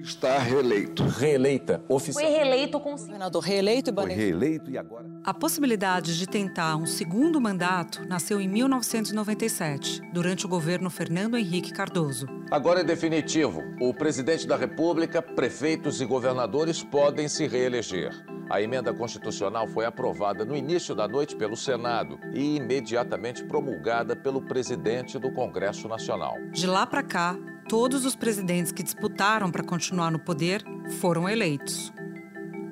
Está 0.00 0.38
reeleito. 0.38 1.02
Reeleita, 1.04 1.82
oficial. 1.88 2.24
Foi 2.24 2.32
reeleito 2.32 2.78
com 2.80 2.94
Governador 2.96 3.42
reeleito 3.42 3.90
e 3.90 3.94
Foi 3.94 4.12
reeleito 4.12 4.70
e 4.70 4.78
agora? 4.78 5.06
A 5.24 5.32
possibilidade 5.32 6.18
de 6.18 6.26
tentar 6.26 6.76
um 6.76 6.86
segundo 6.86 7.40
mandato 7.40 8.06
nasceu 8.06 8.40
em 8.40 8.48
1997, 8.48 10.00
durante 10.12 10.44
o 10.44 10.48
governo 10.48 10.90
Fernando 10.90 11.36
Henrique 11.36 11.72
Cardoso. 11.72 12.26
Agora 12.50 12.80
é 12.80 12.84
definitivo. 12.84 13.62
O 13.80 13.94
presidente 13.94 14.46
da 14.46 14.56
República, 14.56 15.22
prefeitos 15.22 16.00
e 16.00 16.04
governadores 16.04 16.82
podem 16.82 17.28
se 17.28 17.46
reeleger. 17.46 18.12
A 18.50 18.60
emenda 18.60 18.92
constitucional 18.92 19.66
foi 19.66 19.86
aprovada 19.86 20.44
no 20.44 20.54
início 20.54 20.94
da 20.94 21.08
noite 21.08 21.34
pelo 21.34 21.56
Senado 21.56 22.18
e 22.34 22.56
imediatamente 22.56 23.42
promulgada 23.44 24.14
pelo 24.14 24.42
presidente 24.42 25.18
do 25.18 25.32
Congresso 25.32 25.88
Nacional. 25.88 26.36
De 26.52 26.66
lá 26.66 26.86
para 26.86 27.02
cá, 27.02 27.36
todos 27.68 28.04
os 28.04 28.14
presidentes 28.14 28.72
que 28.72 28.82
disputaram 28.82 29.50
para 29.50 29.62
continuar 29.62 30.10
no 30.10 30.18
poder 30.18 30.64
foram 31.00 31.28
eleitos, 31.28 31.92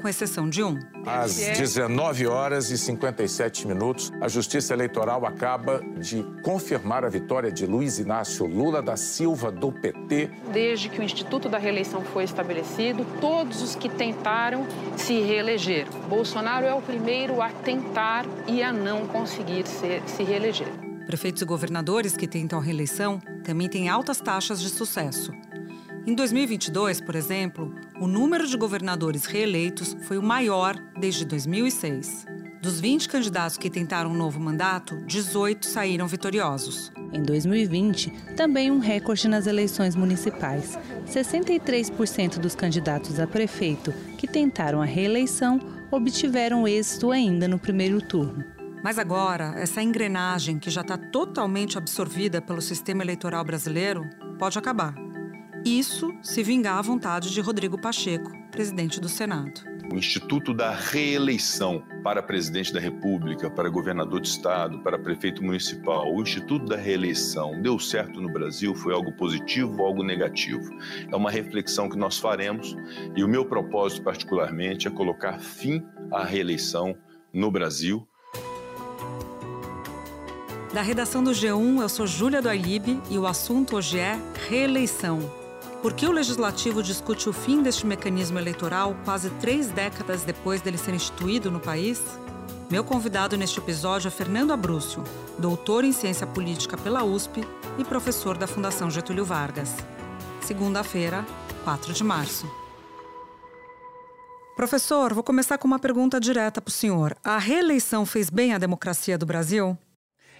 com 0.00 0.08
exceção 0.08 0.48
de 0.48 0.62
um. 0.62 0.78
Às 1.06 1.34
19 1.34 2.26
horas 2.26 2.70
e 2.70 2.78
57 2.78 3.66
minutos, 3.66 4.12
a 4.20 4.28
Justiça 4.28 4.72
Eleitoral 4.72 5.24
acaba 5.26 5.80
de 5.98 6.22
confirmar 6.42 7.04
a 7.04 7.08
vitória 7.08 7.50
de 7.50 7.66
Luiz 7.66 7.98
Inácio 7.98 8.46
Lula 8.46 8.80
da 8.80 8.96
Silva, 8.96 9.50
do 9.50 9.72
PT, 9.72 10.30
Desde 10.52 10.88
que 10.88 11.00
o 11.00 11.02
Instituto 11.02 11.48
da 11.48 11.58
Reeleição 11.58 12.02
foi 12.02 12.24
estabelecido, 12.24 13.04
todos 13.20 13.62
os 13.62 13.74
que 13.74 13.88
tentaram 13.88 14.66
se 14.96 15.20
reeleger. 15.20 15.88
Bolsonaro 16.08 16.66
é 16.66 16.74
o 16.74 16.82
primeiro 16.82 17.40
a 17.40 17.48
tentar 17.48 18.24
e 18.46 18.62
a 18.62 18.72
não 18.72 19.06
conseguir 19.06 19.66
se, 19.66 20.02
se 20.06 20.22
reeleger. 20.22 20.91
Prefeitos 21.06 21.42
e 21.42 21.44
governadores 21.44 22.16
que 22.16 22.26
tentam 22.26 22.60
reeleição 22.60 23.20
também 23.44 23.68
têm 23.68 23.88
altas 23.88 24.20
taxas 24.20 24.60
de 24.60 24.68
sucesso. 24.68 25.32
Em 26.06 26.14
2022, 26.14 27.00
por 27.00 27.14
exemplo, 27.14 27.74
o 28.00 28.06
número 28.08 28.46
de 28.46 28.56
governadores 28.56 29.24
reeleitos 29.24 29.96
foi 30.02 30.18
o 30.18 30.22
maior 30.22 30.76
desde 30.98 31.24
2006. 31.24 32.26
Dos 32.60 32.80
20 32.80 33.08
candidatos 33.08 33.56
que 33.56 33.68
tentaram 33.68 34.10
um 34.10 34.14
novo 34.14 34.38
mandato, 34.38 34.96
18 35.06 35.66
saíram 35.66 36.06
vitoriosos. 36.06 36.92
Em 37.12 37.22
2020, 37.22 38.10
também 38.36 38.70
um 38.70 38.78
recorde 38.78 39.28
nas 39.28 39.46
eleições 39.46 39.94
municipais. 39.96 40.78
63% 41.06 42.38
dos 42.38 42.54
candidatos 42.54 43.18
a 43.18 43.26
prefeito 43.26 43.92
que 44.16 44.26
tentaram 44.26 44.80
a 44.80 44.84
reeleição 44.84 45.60
obtiveram 45.90 46.66
êxito 46.66 47.10
ainda 47.10 47.46
no 47.46 47.58
primeiro 47.58 48.00
turno. 48.00 48.44
Mas 48.82 48.98
agora, 48.98 49.54
essa 49.56 49.80
engrenagem 49.80 50.58
que 50.58 50.68
já 50.68 50.80
está 50.80 50.98
totalmente 50.98 51.78
absorvida 51.78 52.42
pelo 52.42 52.60
sistema 52.60 53.02
eleitoral 53.02 53.44
brasileiro 53.44 54.02
pode 54.38 54.58
acabar. 54.58 54.94
Isso 55.64 56.12
se 56.20 56.42
vingar 56.42 56.78
à 56.78 56.82
vontade 56.82 57.30
de 57.30 57.40
Rodrigo 57.40 57.80
Pacheco, 57.80 58.32
presidente 58.50 59.00
do 59.00 59.08
Senado. 59.08 59.60
O 59.92 59.96
Instituto 59.96 60.52
da 60.52 60.74
Reeleição 60.74 61.84
para 62.02 62.20
presidente 62.22 62.72
da 62.72 62.80
República, 62.80 63.48
para 63.48 63.68
governador 63.68 64.20
de 64.20 64.26
estado, 64.26 64.80
para 64.80 64.98
prefeito 64.98 65.44
municipal, 65.44 66.12
o 66.12 66.20
Instituto 66.20 66.64
da 66.64 66.76
Reeleição 66.76 67.62
deu 67.62 67.78
certo 67.78 68.20
no 68.20 68.32
Brasil? 68.32 68.74
Foi 68.74 68.92
algo 68.92 69.12
positivo 69.12 69.80
ou 69.80 69.86
algo 69.86 70.02
negativo? 70.02 70.68
É 71.08 71.14
uma 71.14 71.30
reflexão 71.30 71.88
que 71.88 71.96
nós 71.96 72.18
faremos 72.18 72.74
e 73.14 73.22
o 73.22 73.28
meu 73.28 73.44
propósito, 73.44 74.02
particularmente, 74.02 74.88
é 74.88 74.90
colocar 74.90 75.38
fim 75.38 75.84
à 76.10 76.24
reeleição 76.24 76.96
no 77.32 77.50
Brasil. 77.50 78.08
Da 80.72 80.80
redação 80.80 81.22
do 81.22 81.32
G1, 81.32 81.82
eu 81.82 81.88
sou 81.88 82.06
Júlia 82.06 82.40
do 82.40 82.48
Ailib 82.48 82.98
e 83.10 83.18
o 83.18 83.26
assunto 83.26 83.76
hoje 83.76 83.98
é 83.98 84.18
reeleição. 84.48 85.20
Por 85.82 85.92
que 85.92 86.06
o 86.06 86.12
Legislativo 86.12 86.82
discute 86.82 87.28
o 87.28 87.32
fim 87.32 87.62
deste 87.62 87.86
mecanismo 87.86 88.38
eleitoral 88.38 88.96
quase 89.04 89.28
três 89.32 89.68
décadas 89.68 90.24
depois 90.24 90.62
dele 90.62 90.78
ser 90.78 90.94
instituído 90.94 91.50
no 91.50 91.60
país? 91.60 92.00
Meu 92.70 92.82
convidado 92.82 93.36
neste 93.36 93.58
episódio 93.58 94.08
é 94.08 94.10
Fernando 94.10 94.50
Abrúcio, 94.50 95.04
doutor 95.38 95.84
em 95.84 95.92
ciência 95.92 96.26
política 96.26 96.74
pela 96.78 97.04
USP 97.04 97.46
e 97.76 97.84
professor 97.84 98.38
da 98.38 98.46
Fundação 98.46 98.90
Getúlio 98.90 99.26
Vargas. 99.26 99.76
Segunda-feira, 100.40 101.26
4 101.64 101.92
de 101.92 102.02
março. 102.02 102.50
Professor, 104.56 105.12
vou 105.12 105.22
começar 105.22 105.58
com 105.58 105.68
uma 105.68 105.78
pergunta 105.78 106.18
direta 106.18 106.62
para 106.62 106.70
o 106.70 106.74
senhor. 106.74 107.14
A 107.22 107.36
reeleição 107.36 108.06
fez 108.06 108.30
bem 108.30 108.54
à 108.54 108.58
democracia 108.58 109.18
do 109.18 109.26
Brasil? 109.26 109.76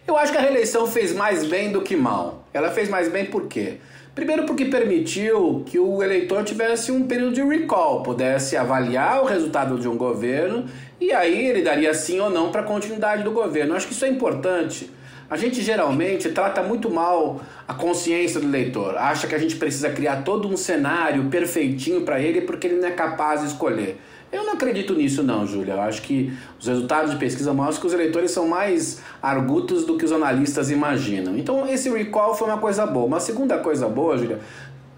Eu 0.04 0.16
acho 0.16 0.32
que 0.32 0.38
a 0.38 0.40
reeleição 0.40 0.84
fez 0.86 1.14
mais 1.14 1.46
bem 1.46 1.70
do 1.70 1.80
que 1.80 1.94
mal. 1.94 2.44
Ela 2.52 2.70
fez 2.72 2.88
mais 2.88 3.08
bem 3.08 3.26
por 3.26 3.46
quê? 3.46 3.76
Primeiro 4.16 4.44
porque 4.44 4.64
permitiu 4.64 5.62
que 5.64 5.78
o 5.78 6.02
eleitor 6.02 6.42
tivesse 6.42 6.90
um 6.90 7.06
período 7.06 7.34
de 7.34 7.42
recall, 7.42 8.02
pudesse 8.02 8.56
avaliar 8.56 9.22
o 9.22 9.26
resultado 9.26 9.78
de 9.78 9.86
um 9.86 9.96
governo 9.96 10.66
e 11.00 11.12
aí 11.12 11.46
ele 11.46 11.62
daria 11.62 11.94
sim 11.94 12.18
ou 12.18 12.28
não 12.28 12.50
para 12.50 12.62
a 12.62 12.64
continuidade 12.64 13.22
do 13.22 13.30
governo. 13.30 13.72
Eu 13.72 13.76
acho 13.76 13.86
que 13.86 13.92
isso 13.92 14.04
é 14.04 14.08
importante. 14.08 14.90
A 15.30 15.36
gente 15.36 15.62
geralmente 15.62 16.28
trata 16.30 16.62
muito 16.64 16.90
mal 16.90 17.40
a 17.66 17.72
consciência 17.72 18.40
do 18.40 18.46
eleitor, 18.46 18.96
acha 18.98 19.28
que 19.28 19.34
a 19.36 19.38
gente 19.38 19.54
precisa 19.54 19.88
criar 19.88 20.24
todo 20.24 20.48
um 20.48 20.56
cenário 20.56 21.24
perfeitinho 21.30 22.02
para 22.02 22.20
ele 22.20 22.42
porque 22.42 22.66
ele 22.66 22.80
não 22.80 22.88
é 22.88 22.90
capaz 22.90 23.40
de 23.40 23.46
escolher. 23.46 23.98
Eu 24.32 24.44
não 24.44 24.54
acredito 24.54 24.94
nisso 24.94 25.22
não, 25.22 25.46
Júlia. 25.46 25.74
Eu 25.74 25.82
acho 25.82 26.00
que 26.00 26.32
os 26.58 26.66
resultados 26.66 27.10
de 27.10 27.18
pesquisa 27.18 27.52
mostram 27.52 27.82
que 27.82 27.86
os 27.86 27.92
eleitores 27.92 28.30
são 28.30 28.48
mais 28.48 29.00
argutos 29.20 29.84
do 29.84 29.98
que 29.98 30.06
os 30.06 30.10
analistas 30.10 30.70
imaginam. 30.70 31.36
Então 31.36 31.68
esse 31.68 31.90
recall 31.90 32.34
foi 32.34 32.48
uma 32.48 32.56
coisa 32.56 32.86
boa. 32.86 33.04
Uma 33.04 33.20
segunda 33.20 33.58
coisa 33.58 33.86
boa, 33.88 34.16
Júlia, 34.16 34.40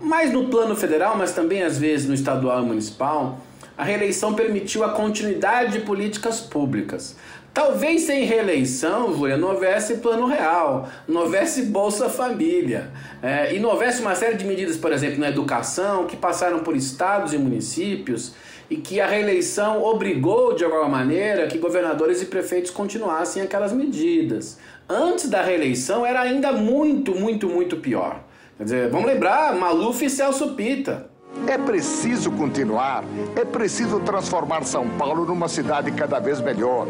mais 0.01 0.33
no 0.33 0.47
plano 0.47 0.77
federal, 0.77 1.19
mas 1.19 1.33
também 1.33 1.65
às 1.65 1.77
vezes 1.77 2.07
no 2.07 2.15
estadual 2.15 2.63
e 2.63 2.67
municipal, 2.67 3.41
a 3.77 3.83
reeleição 3.83 4.35
permitiu 4.35 4.85
a 4.85 4.91
continuidade 4.91 5.73
de 5.73 5.81
políticas 5.81 6.41
públicas. 6.41 7.17
Talvez 7.53 8.03
sem 8.03 8.25
reeleição, 8.25 9.17
Júlia, 9.17 9.37
não 9.37 9.49
houvesse 9.49 9.97
plano 9.97 10.27
real, 10.27 10.89
não 11.07 11.23
houvesse 11.23 11.63
Bolsa 11.67 12.09
Família, 12.09 12.91
é, 13.23 13.55
e 13.55 13.61
não 13.61 13.71
houvesse 13.71 14.01
uma 14.01 14.15
série 14.15 14.37
de 14.37 14.45
medidas, 14.45 14.77
por 14.77 14.93
exemplo, 14.93 15.21
na 15.21 15.29
educação, 15.29 16.05
que 16.07 16.17
passaram 16.17 16.61
por 16.61 16.77
estados 16.77 17.33
e 17.33 17.39
municípios 17.39 18.35
e 18.71 18.77
que 18.77 19.01
a 19.01 19.07
reeleição 19.07 19.83
obrigou, 19.83 20.55
de 20.55 20.65
alguma 20.65 20.89
maneira, 20.89 21.47
que 21.47 21.59
governadores 21.59 22.23
e 22.23 22.27
prefeitos 22.27 22.71
continuassem 22.71 23.43
aquelas 23.43 23.73
medidas. 23.73 24.59
Antes 24.89 25.29
da 25.29 25.43
reeleição 25.43 26.05
era 26.05 26.21
ainda 26.21 26.53
muito, 26.53 27.15
muito, 27.15 27.49
muito 27.49 27.77
pior. 27.77 28.21
Quer 28.57 28.65
dizer, 28.65 28.91
vamos 28.91 29.07
lembrar, 29.07 29.55
Maluf 29.55 30.05
e 30.05 30.11
Celso 30.11 30.55
Pita. 30.55 31.11
É 31.47 31.59
preciso 31.59 32.31
continuar, 32.31 33.05
é 33.37 33.45
preciso 33.45 33.99
transformar 34.01 34.65
São 34.65 34.89
Paulo 34.91 35.25
numa 35.25 35.49
cidade 35.49 35.91
cada 35.93 36.19
vez 36.19 36.41
melhor. 36.41 36.87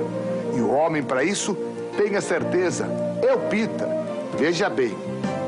E 0.55 0.61
o 0.61 0.71
homem, 0.71 1.03
para 1.03 1.25
isso, 1.25 1.57
tenha 1.97 2.21
certeza, 2.21 2.87
é 3.23 3.33
o 3.33 3.39
Pita. 3.49 3.89
Veja 4.37 4.69
bem, 4.69 4.95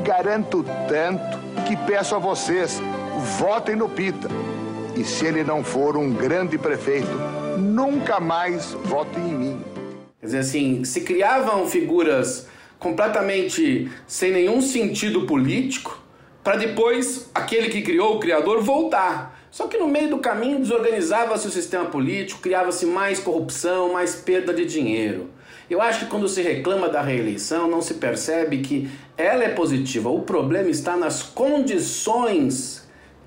garanto 0.02 0.64
tanto 0.88 1.38
que 1.66 1.76
peço 1.76 2.14
a 2.14 2.18
vocês, 2.18 2.80
votem 3.38 3.76
no 3.76 3.88
Pita. 3.88 4.28
E 4.96 5.04
se 5.04 5.26
ele 5.26 5.44
não 5.44 5.62
for 5.62 5.94
um 5.94 6.10
grande 6.10 6.56
prefeito, 6.56 7.10
nunca 7.58 8.18
mais 8.18 8.72
votem 8.72 9.22
em 9.28 9.34
mim. 9.34 9.64
Quer 10.18 10.26
dizer, 10.26 10.38
assim, 10.38 10.84
se 10.84 11.02
criavam 11.02 11.66
figuras 11.66 12.46
completamente 12.78 13.90
sem 14.06 14.32
nenhum 14.32 14.62
sentido 14.62 15.26
político, 15.26 16.00
para 16.42 16.56
depois 16.56 17.28
aquele 17.34 17.68
que 17.68 17.82
criou, 17.82 18.16
o 18.16 18.20
criador, 18.20 18.62
voltar. 18.62 19.38
Só 19.50 19.66
que 19.66 19.76
no 19.76 19.86
meio 19.86 20.08
do 20.08 20.18
caminho 20.18 20.60
desorganizava-se 20.60 21.46
o 21.46 21.50
sistema 21.50 21.84
político, 21.86 22.40
criava-se 22.40 22.86
mais 22.86 23.18
corrupção, 23.18 23.92
mais 23.92 24.14
perda 24.14 24.54
de 24.54 24.64
dinheiro. 24.64 25.28
Eu 25.68 25.82
acho 25.82 26.00
que 26.00 26.10
quando 26.10 26.26
se 26.26 26.40
reclama 26.40 26.88
da 26.88 27.02
reeleição, 27.02 27.68
não 27.68 27.82
se 27.82 27.94
percebe 27.94 28.58
que 28.58 28.88
ela 29.16 29.44
é 29.44 29.48
positiva. 29.50 30.08
O 30.08 30.22
problema 30.22 30.70
está 30.70 30.96
nas 30.96 31.22
condições 31.22 32.75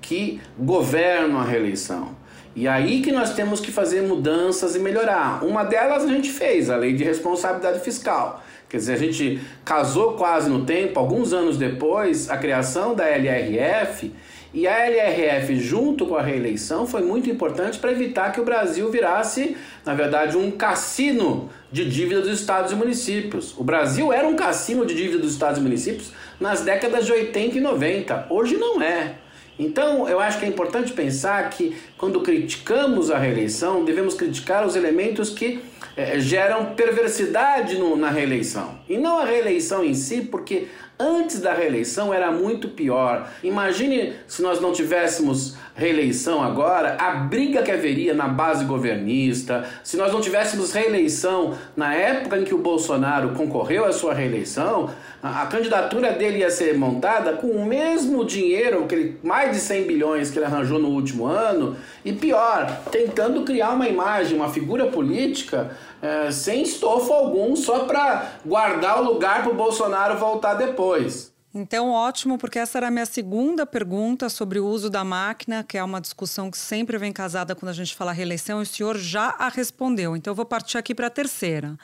que 0.00 0.40
governam 0.58 1.38
a 1.38 1.44
reeleição. 1.44 2.16
E 2.54 2.66
aí 2.66 3.00
que 3.00 3.12
nós 3.12 3.34
temos 3.34 3.60
que 3.60 3.70
fazer 3.70 4.02
mudanças 4.02 4.74
e 4.74 4.78
melhorar. 4.78 5.44
Uma 5.44 5.62
delas 5.62 6.04
a 6.04 6.08
gente 6.08 6.30
fez, 6.30 6.68
a 6.68 6.76
lei 6.76 6.94
de 6.94 7.04
responsabilidade 7.04 7.80
fiscal. 7.80 8.42
Quer 8.68 8.76
dizer, 8.78 8.92
a 8.94 8.98
gente 8.98 9.40
casou 9.64 10.14
quase 10.14 10.48
no 10.48 10.64
tempo, 10.64 10.98
alguns 10.98 11.32
anos 11.32 11.56
depois, 11.56 12.30
a 12.30 12.36
criação 12.36 12.94
da 12.94 13.04
LRF, 13.08 14.12
e 14.52 14.66
a 14.66 14.84
LRF, 14.84 15.56
junto 15.60 16.06
com 16.06 16.16
a 16.16 16.22
reeleição, 16.22 16.84
foi 16.84 17.02
muito 17.02 17.30
importante 17.30 17.78
para 17.78 17.92
evitar 17.92 18.32
que 18.32 18.40
o 18.40 18.44
Brasil 18.44 18.90
virasse, 18.90 19.56
na 19.86 19.94
verdade, 19.94 20.36
um 20.36 20.50
cassino 20.50 21.48
de 21.70 21.88
dívida 21.88 22.20
dos 22.20 22.40
estados 22.40 22.72
e 22.72 22.74
municípios. 22.74 23.56
O 23.56 23.62
Brasil 23.62 24.12
era 24.12 24.26
um 24.26 24.34
cassino 24.34 24.84
de 24.84 24.94
dívida 24.94 25.18
dos 25.18 25.32
estados 25.32 25.58
e 25.58 25.62
municípios 25.62 26.12
nas 26.40 26.62
décadas 26.62 27.06
de 27.06 27.12
80 27.12 27.58
e 27.58 27.60
90. 27.60 28.26
Hoje 28.28 28.56
não 28.56 28.82
é. 28.82 29.14
Então, 29.60 30.08
eu 30.08 30.18
acho 30.18 30.38
que 30.38 30.46
é 30.46 30.48
importante 30.48 30.92
pensar 30.92 31.50
que 31.50 31.76
quando 31.98 32.22
criticamos 32.22 33.10
a 33.10 33.18
reeleição, 33.18 33.84
devemos 33.84 34.14
criticar 34.14 34.66
os 34.66 34.74
elementos 34.74 35.28
que 35.28 35.60
é, 35.94 36.18
geram 36.18 36.74
perversidade 36.74 37.76
no, 37.76 37.94
na 37.94 38.08
reeleição. 38.08 38.78
E 38.88 38.96
não 38.96 39.18
a 39.18 39.24
reeleição 39.26 39.84
em 39.84 39.92
si, 39.92 40.22
porque 40.22 40.66
antes 41.00 41.40
da 41.40 41.54
reeleição 41.54 42.12
era 42.12 42.30
muito 42.30 42.68
pior. 42.68 43.28
Imagine 43.42 44.12
se 44.26 44.42
nós 44.42 44.60
não 44.60 44.72
tivéssemos 44.72 45.56
reeleição 45.74 46.42
agora, 46.42 46.96
a 47.00 47.12
briga 47.12 47.62
que 47.62 47.70
haveria 47.70 48.12
na 48.12 48.28
base 48.28 48.66
governista, 48.66 49.64
se 49.82 49.96
nós 49.96 50.12
não 50.12 50.20
tivéssemos 50.20 50.72
reeleição 50.72 51.54
na 51.74 51.94
época 51.94 52.38
em 52.38 52.44
que 52.44 52.54
o 52.54 52.58
Bolsonaro 52.58 53.30
concorreu 53.30 53.86
à 53.86 53.92
sua 53.92 54.12
reeleição, 54.12 54.90
a, 55.22 55.46
candidatura 55.46 56.12
dele 56.12 56.38
ia 56.38 56.50
ser 56.50 56.76
montada 56.76 57.34
com 57.34 57.48
o 57.48 57.64
mesmo 57.64 58.24
dinheiro, 58.24 58.84
aquele 58.84 59.18
mais 59.22 59.52
de 59.52 59.58
100 59.58 59.84
bilhões 59.84 60.30
que 60.30 60.38
ele 60.38 60.46
arranjou 60.46 60.78
no 60.78 60.88
último 60.88 61.26
ano, 61.26 61.76
e 62.04 62.12
pior, 62.12 62.82
tentando 62.90 63.42
criar 63.42 63.70
uma 63.70 63.88
imagem, 63.88 64.36
uma 64.36 64.50
figura 64.50 64.86
política 64.86 65.70
é, 66.02 66.30
sem 66.30 66.62
estofo 66.62 67.12
algum, 67.12 67.54
só 67.54 67.84
para 67.84 68.32
guardar 68.44 69.00
o 69.00 69.04
lugar 69.04 69.42
para 69.42 69.52
o 69.52 69.54
Bolsonaro 69.54 70.18
voltar 70.18 70.54
depois. 70.54 71.32
Então, 71.52 71.90
ótimo, 71.90 72.38
porque 72.38 72.60
essa 72.60 72.78
era 72.78 72.88
a 72.88 72.90
minha 72.90 73.06
segunda 73.06 73.66
pergunta 73.66 74.28
sobre 74.28 74.60
o 74.60 74.66
uso 74.66 74.88
da 74.88 75.02
máquina, 75.02 75.64
que 75.64 75.76
é 75.76 75.82
uma 75.82 76.00
discussão 76.00 76.48
que 76.48 76.56
sempre 76.56 76.96
vem 76.96 77.12
casada 77.12 77.56
quando 77.56 77.70
a 77.70 77.74
gente 77.74 77.94
fala 77.94 78.12
reeleição, 78.12 78.60
e 78.60 78.62
o 78.62 78.66
senhor 78.66 78.96
já 78.96 79.34
a 79.36 79.48
respondeu. 79.48 80.16
Então, 80.16 80.30
eu 80.30 80.34
vou 80.36 80.44
partir 80.44 80.78
aqui 80.78 80.94
para 80.94 81.08
a 81.08 81.10
terceira. 81.10 81.76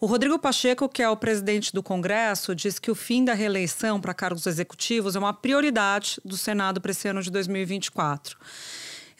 O 0.00 0.06
Rodrigo 0.06 0.38
Pacheco, 0.38 0.88
que 0.88 1.02
é 1.02 1.08
o 1.10 1.16
presidente 1.16 1.74
do 1.74 1.82
Congresso, 1.82 2.54
diz 2.54 2.78
que 2.78 2.90
o 2.90 2.94
fim 2.94 3.22
da 3.24 3.34
reeleição 3.34 4.00
para 4.00 4.14
cargos 4.14 4.46
executivos 4.46 5.14
é 5.14 5.18
uma 5.18 5.34
prioridade 5.34 6.18
do 6.24 6.38
Senado 6.38 6.80
para 6.80 6.92
esse 6.92 7.06
ano 7.06 7.20
de 7.20 7.30
2024. 7.30 8.38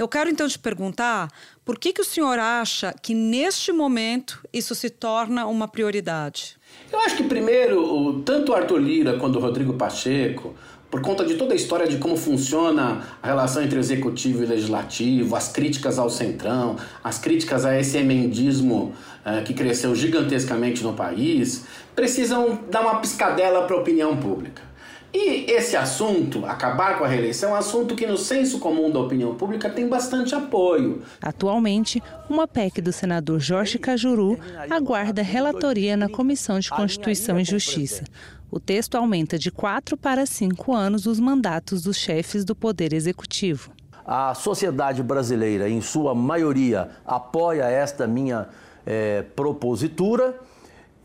Eu 0.00 0.08
quero 0.08 0.30
então 0.30 0.48
te 0.48 0.58
perguntar 0.58 1.28
por 1.62 1.78
que, 1.78 1.92
que 1.92 2.00
o 2.00 2.04
senhor 2.04 2.38
acha 2.38 2.94
que 3.02 3.12
neste 3.12 3.70
momento 3.70 4.40
isso 4.50 4.74
se 4.74 4.88
torna 4.88 5.44
uma 5.44 5.68
prioridade? 5.68 6.56
Eu 6.90 6.98
acho 7.00 7.18
que 7.18 7.24
primeiro, 7.24 8.22
tanto 8.24 8.50
o 8.50 8.54
Arthur 8.54 8.78
Lira 8.78 9.18
quanto 9.18 9.36
o 9.38 9.42
Rodrigo 9.42 9.74
Pacheco, 9.74 10.54
por 10.90 11.02
conta 11.02 11.22
de 11.22 11.34
toda 11.34 11.52
a 11.52 11.54
história 11.54 11.86
de 11.86 11.98
como 11.98 12.16
funciona 12.16 13.02
a 13.22 13.26
relação 13.26 13.62
entre 13.62 13.78
executivo 13.78 14.42
e 14.42 14.46
legislativo, 14.46 15.36
as 15.36 15.48
críticas 15.52 15.98
ao 15.98 16.08
centrão, 16.08 16.76
as 17.04 17.18
críticas 17.18 17.66
a 17.66 17.78
esse 17.78 17.98
emendismo 17.98 18.94
eh, 19.22 19.42
que 19.42 19.52
cresceu 19.52 19.94
gigantescamente 19.94 20.82
no 20.82 20.94
país, 20.94 21.66
precisam 21.94 22.58
dar 22.70 22.80
uma 22.80 23.00
piscadela 23.00 23.66
para 23.66 23.76
a 23.76 23.80
opinião 23.80 24.16
pública. 24.16 24.69
E 25.12 25.50
esse 25.50 25.76
assunto, 25.76 26.46
acabar 26.46 26.96
com 26.96 27.04
a 27.04 27.08
reeleição, 27.08 27.50
é 27.50 27.52
um 27.54 27.56
assunto 27.56 27.96
que 27.96 28.06
no 28.06 28.16
senso 28.16 28.60
comum 28.60 28.90
da 28.90 29.00
opinião 29.00 29.34
pública 29.34 29.68
tem 29.68 29.88
bastante 29.88 30.34
apoio. 30.34 31.02
Atualmente, 31.20 32.00
uma 32.28 32.46
PEC 32.46 32.80
do 32.80 32.92
senador 32.92 33.40
Jorge 33.40 33.78
Cajuru 33.78 34.38
aguarda 34.70 35.20
relatoria 35.20 35.96
na 35.96 36.08
Comissão 36.08 36.60
de 36.60 36.70
Constituição 36.70 37.40
e 37.40 37.44
Justiça. 37.44 38.04
O 38.50 38.60
texto 38.60 38.96
aumenta 38.96 39.38
de 39.38 39.50
quatro 39.50 39.96
para 39.96 40.26
cinco 40.26 40.72
anos 40.72 41.06
os 41.06 41.18
mandatos 41.18 41.82
dos 41.82 41.96
chefes 41.96 42.44
do 42.44 42.54
Poder 42.54 42.92
Executivo. 42.92 43.70
A 44.04 44.34
sociedade 44.34 45.02
brasileira, 45.02 45.68
em 45.68 45.80
sua 45.80 46.14
maioria, 46.14 46.90
apoia 47.06 47.64
esta 47.64 48.06
minha 48.06 48.48
é, 48.86 49.22
propositura 49.22 50.34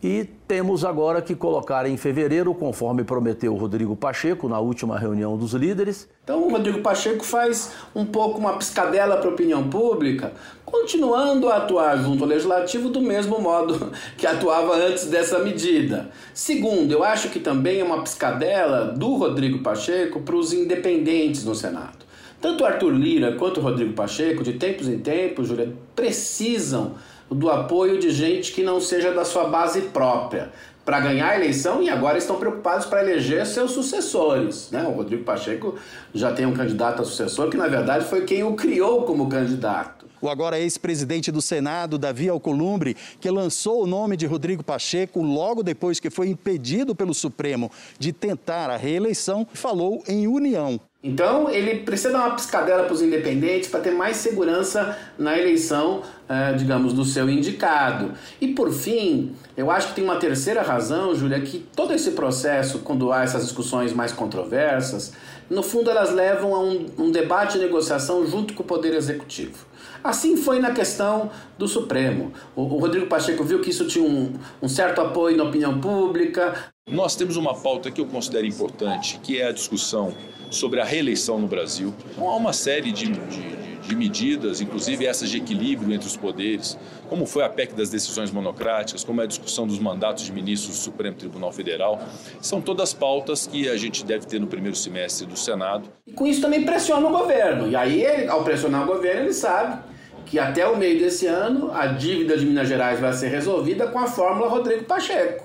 e 0.04 0.26
temos 0.48 0.86
agora 0.86 1.22
que 1.22 1.34
colocar 1.34 1.88
em 1.88 1.98
fevereiro, 1.98 2.54
conforme 2.54 3.04
prometeu 3.04 3.54
o 3.54 3.58
Rodrigo 3.58 3.96
Pacheco 3.96 4.48
na 4.48 4.60
última 4.60 5.00
reunião 5.00 5.38
dos 5.38 5.54
líderes. 5.54 6.08
Então 6.24 6.44
o 6.44 6.52
Rodrigo 6.52 6.82
Pacheco 6.82 7.24
faz 7.24 7.72
um 7.96 8.06
pouco 8.06 8.38
uma 8.38 8.54
piscadela 8.54 9.18
para 9.18 9.30
a 9.30 9.34
opinião 9.34 9.68
pública, 9.68 10.34
continuando 10.64 11.50
a 11.50 11.58
atuar 11.58 11.98
junto 11.98 12.24
ao 12.24 12.30
legislativo 12.30 12.90
do 12.90 13.02
mesmo 13.02 13.40
modo 13.40 13.92
que 14.18 14.28
atuava 14.28 14.76
antes 14.76 15.06
dessa 15.08 15.40
medida. 15.40 16.10
Segundo, 16.34 16.92
eu 16.92 17.04
acho 17.04 17.30
que 17.30 17.40
também 17.40 17.80
é 17.80 17.84
uma 17.84 18.04
piscadela 18.04 18.86
do 18.86 19.16
Rodrigo 19.16 19.60
Pacheco 19.60 20.20
para 20.20 20.36
os 20.36 20.54
independentes 20.54 21.44
no 21.44 21.56
Senado. 21.56 22.06
Tanto 22.40 22.64
Arthur 22.64 22.92
Lira 22.92 23.32
quanto 23.38 23.60
Rodrigo 23.60 23.94
Pacheco, 23.94 24.44
de 24.44 24.54
tempos 24.54 24.88
em 24.88 25.00
tempos, 25.00 25.48
Júlia, 25.48 25.74
precisam 25.96 26.94
do 27.30 27.50
apoio 27.50 28.00
de 28.00 28.12
gente 28.12 28.52
que 28.52 28.64
não 28.64 28.80
seja 28.80 29.12
da 29.12 29.26
sua 29.26 29.46
base 29.46 29.82
própria 29.82 30.52
para 30.86 31.00
ganhar 31.00 31.30
a 31.30 31.36
eleição 31.36 31.82
e 31.82 31.90
agora 31.90 32.18
estão 32.18 32.38
preocupados 32.38 32.86
para 32.86 33.02
eleger 33.02 33.46
seus 33.48 33.72
sucessores. 33.72 34.70
Né? 34.72 34.84
O 34.84 34.92
Rodrigo 34.92 35.24
Pacheco 35.24 35.76
já 36.14 36.32
tem 36.32 36.46
um 36.46 36.54
candidato 36.54 37.02
a 37.02 37.06
sucessor 37.06 37.50
que, 37.50 37.58
na 37.58 37.68
verdade, 37.68 38.06
foi 38.06 38.24
quem 38.24 38.44
o 38.44 38.54
criou 38.54 39.04
como 39.04 39.28
candidato. 39.28 40.06
O 40.22 40.30
agora 40.30 40.60
ex-presidente 40.60 41.32
do 41.32 41.42
Senado, 41.42 41.98
Davi 41.98 42.30
Alcolumbre, 42.30 42.96
que 43.20 43.30
lançou 43.30 43.84
o 43.84 43.88
nome 43.88 44.16
de 44.16 44.26
Rodrigo 44.26 44.64
Pacheco 44.64 45.22
logo 45.22 45.62
depois 45.62 46.00
que 46.00 46.10
foi 46.10 46.30
impedido 46.30 46.96
pelo 46.96 47.14
Supremo 47.14 47.72
de 48.00 48.14
tentar 48.14 48.70
a 48.70 48.78
reeleição, 48.78 49.46
falou 49.54 50.04
em 50.08 50.28
união. 50.28 50.80
Então, 51.08 51.52
ele 51.52 51.82
precisa 51.82 52.12
dar 52.12 52.26
uma 52.26 52.36
piscadela 52.36 52.86
para 52.86 52.94
os 52.94 53.00
independentes 53.00 53.70
para 53.70 53.80
ter 53.80 53.92
mais 53.92 54.18
segurança 54.18 54.98
na 55.20 55.38
eleição, 55.38 56.02
eh, 56.28 56.54
digamos, 56.54 56.94
do 56.94 57.06
seu 57.06 57.30
indicado. 57.30 58.14
E, 58.42 58.48
por 58.48 58.72
fim, 58.74 59.36
eu 59.56 59.70
acho 59.70 59.90
que 59.90 59.94
tem 59.94 60.04
uma 60.04 60.16
terceira 60.16 60.64
razão, 60.64 61.14
Júlia, 61.14 61.40
que 61.42 61.60
todo 61.76 61.94
esse 61.94 62.10
processo, 62.14 62.80
quando 62.80 63.12
há 63.12 63.22
essas 63.22 63.44
discussões 63.44 63.94
mais 63.94 64.12
controversas, 64.12 65.14
no 65.48 65.62
fundo 65.62 65.92
elas 65.92 66.12
levam 66.12 66.56
a 66.56 66.60
um, 66.60 66.88
um 66.98 67.12
debate 67.12 67.60
e 67.60 67.62
negociação 67.62 68.26
junto 68.26 68.56
com 68.56 68.64
o 68.64 68.66
Poder 68.66 68.96
Executivo. 68.96 69.64
Assim 70.04 70.36
foi 70.36 70.58
na 70.58 70.72
questão 70.72 71.30
do 71.56 71.68
Supremo. 71.68 72.34
O, 72.56 72.64
o 72.64 72.80
Rodrigo 72.80 73.06
Pacheco 73.06 73.44
viu 73.44 73.62
que 73.62 73.70
isso 73.70 73.86
tinha 73.86 74.04
um, 74.04 74.34
um 74.60 74.68
certo 74.68 75.02
apoio 75.02 75.38
na 75.38 75.44
opinião 75.44 75.80
pública. 75.80 76.74
Nós 76.92 77.16
temos 77.16 77.36
uma 77.36 77.56
pauta 77.56 77.90
que 77.90 78.00
eu 78.00 78.06
considero 78.06 78.46
importante, 78.46 79.20
que 79.24 79.42
é 79.42 79.48
a 79.48 79.52
discussão 79.52 80.14
sobre 80.52 80.80
a 80.80 80.84
reeleição 80.86 81.40
no 81.40 81.48
Brasil. 81.48 81.92
Há 82.16 82.36
uma 82.36 82.54
série 82.54 82.92
de, 82.92 83.08
de, 83.08 83.56
de, 83.88 83.96
medidas, 83.96 84.62
inclusive 84.62 85.04
essas 85.04 85.32
de 85.32 85.38
equilíbrio 85.38 85.92
entre 85.92 86.06
os 86.06 86.16
poderes, 86.16 86.78
como 87.10 87.26
foi 87.26 87.44
a 87.44 87.50
PEC 87.50 87.74
das 87.74 87.90
decisões 87.90 88.30
monocráticas, 88.30 89.04
como 89.04 89.20
é 89.20 89.24
a 89.24 89.28
discussão 89.28 89.66
dos 89.66 89.80
mandatos 89.80 90.26
de 90.26 90.32
ministros 90.32 90.78
do 90.78 90.80
Supremo 90.84 91.18
Tribunal 91.18 91.52
Federal. 91.52 92.00
São 92.40 92.62
todas 92.62 92.94
pautas 92.94 93.48
que 93.48 93.68
a 93.68 93.76
gente 93.78 94.06
deve 94.06 94.28
ter 94.28 94.40
no 94.40 94.46
primeiro 94.46 94.76
semestre 94.76 95.26
do 95.26 95.36
Senado. 95.36 95.90
E 96.06 96.14
com 96.14 96.28
isso 96.28 96.40
também 96.40 96.66
pressiona 96.66 97.08
o 97.08 97.10
governo. 97.10 97.68
E 97.68 97.76
aí, 97.76 98.04
ele, 98.04 98.28
ao 98.28 98.44
pressionar 98.44 98.84
o 98.84 98.86
governo, 98.86 99.22
ele 99.24 99.34
sabe 99.34 99.82
que 100.28 100.38
até 100.38 100.68
o 100.68 100.78
meio 100.78 101.00
desse 101.00 101.26
ano 101.26 101.72
a 101.74 101.88
dívida 101.88 102.38
de 102.38 102.46
Minas 102.46 102.68
Gerais 102.68 103.00
vai 103.00 103.12
ser 103.14 103.30
resolvida 103.30 103.88
com 103.88 103.98
a 103.98 104.06
fórmula 104.06 104.48
Rodrigo 104.48 104.84
Pacheco. 104.84 105.45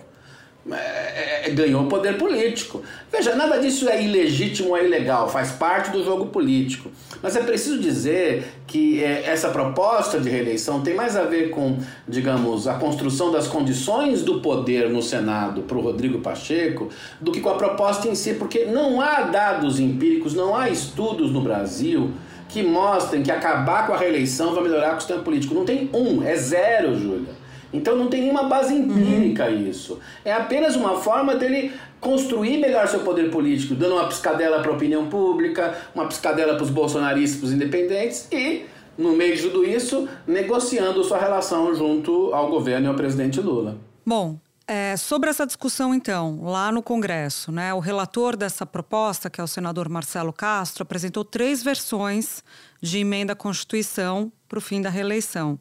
É, 0.71 0.75
é, 0.75 1.43
é, 1.47 1.51
ganhou 1.51 1.87
poder 1.87 2.19
político. 2.19 2.83
Veja, 3.11 3.35
nada 3.35 3.59
disso 3.59 3.89
é 3.89 4.03
ilegítimo 4.03 4.71
ou 4.71 4.77
é 4.77 4.85
ilegal, 4.85 5.29
faz 5.29 5.53
parte 5.53 5.91
do 5.91 6.05
jogo 6.05 6.27
político. 6.27 6.91
Mas 7.23 7.35
é 7.35 7.43
preciso 7.43 7.79
dizer 7.79 8.45
que 8.67 9.03
é, 9.03 9.25
essa 9.27 9.49
proposta 9.49 10.21
de 10.21 10.29
reeleição 10.29 10.83
tem 10.83 10.95
mais 10.95 11.17
a 11.17 11.23
ver 11.23 11.49
com, 11.49 11.79
digamos, 12.07 12.69
a 12.69 12.75
construção 12.75 13.33
das 13.33 13.49
condições 13.49 14.23
do 14.23 14.41
poder 14.41 14.91
no 14.91 15.03
Senado 15.03 15.63
para 15.63 15.79
o 15.79 15.81
Rodrigo 15.81 16.19
Pacheco 16.19 16.91
do 17.19 17.33
que 17.33 17.41
com 17.41 17.49
a 17.49 17.55
proposta 17.55 18.07
em 18.07 18.15
si, 18.15 18.35
porque 18.35 18.67
não 18.67 19.01
há 19.01 19.23
dados 19.23 19.81
empíricos, 19.81 20.35
não 20.35 20.55
há 20.55 20.69
estudos 20.69 21.33
no 21.33 21.41
Brasil 21.41 22.11
que 22.51 22.63
mostrem 22.63 23.23
que 23.23 23.31
acabar 23.31 23.87
com 23.87 23.95
a 23.95 23.97
reeleição 23.97 24.53
vai 24.53 24.65
melhorar 24.65 24.97
o 24.97 25.01
sistema 25.01 25.23
político. 25.23 25.55
Não 25.55 25.65
tem 25.65 25.89
um, 25.95 26.23
é 26.23 26.37
zero, 26.37 26.95
Júlia. 26.97 27.40
Então 27.73 27.97
não 27.97 28.09
tem 28.09 28.23
nenhuma 28.23 28.45
base 28.45 28.75
empírica 28.75 29.47
uhum. 29.47 29.69
isso. 29.69 29.99
É 30.25 30.33
apenas 30.33 30.77
uma 30.77 30.97
forma 30.97 31.35
dele 31.37 31.73
construir 32.01 32.59
melhor 32.59 32.89
seu 32.89 33.01
poder 33.01 33.31
político, 33.31 33.75
dando 33.75 33.95
uma 33.95 34.07
piscadela 34.07 34.61
para 34.61 34.71
a 34.71 34.75
opinião 34.75 35.09
pública, 35.09 35.79
uma 35.95 36.07
piscadela 36.07 36.55
para 36.55 36.65
os 36.65 36.71
bolsonaristas, 36.71 37.39
para 37.39 37.47
os 37.47 37.53
independentes 37.53 38.27
e, 38.33 38.65
no 38.97 39.13
meio 39.13 39.37
de 39.37 39.43
tudo 39.43 39.65
isso, 39.65 40.09
negociando 40.27 41.05
sua 41.05 41.19
relação 41.19 41.75
junto 41.75 42.33
ao 42.33 42.49
governo 42.49 42.87
e 42.87 42.89
ao 42.89 42.95
presidente 42.95 43.41
Lula. 43.41 43.79
Bom, 44.05 44.39
é, 44.67 44.97
sobre 44.97 45.29
essa 45.29 45.45
discussão, 45.45 45.93
então, 45.93 46.45
lá 46.45 46.71
no 46.71 46.81
Congresso, 46.81 47.51
né, 47.51 47.75
o 47.75 47.81
relator 47.81 48.37
dessa 48.37 48.65
proposta, 48.65 49.29
que 49.29 49.41
é 49.41 49.45
o 49.45 49.47
senador 49.49 49.89
Marcelo 49.89 50.33
Castro, 50.33 50.85
apresentou 50.85 51.25
três 51.25 51.61
versões 51.61 52.43
de 52.81 52.99
emenda 52.99 53.33
à 53.33 53.37
Constituição 53.37 54.33
para 54.49 54.59
o 54.59 54.63
fim 54.63 54.81
da 54.81 54.89
reeleição. 54.89 55.59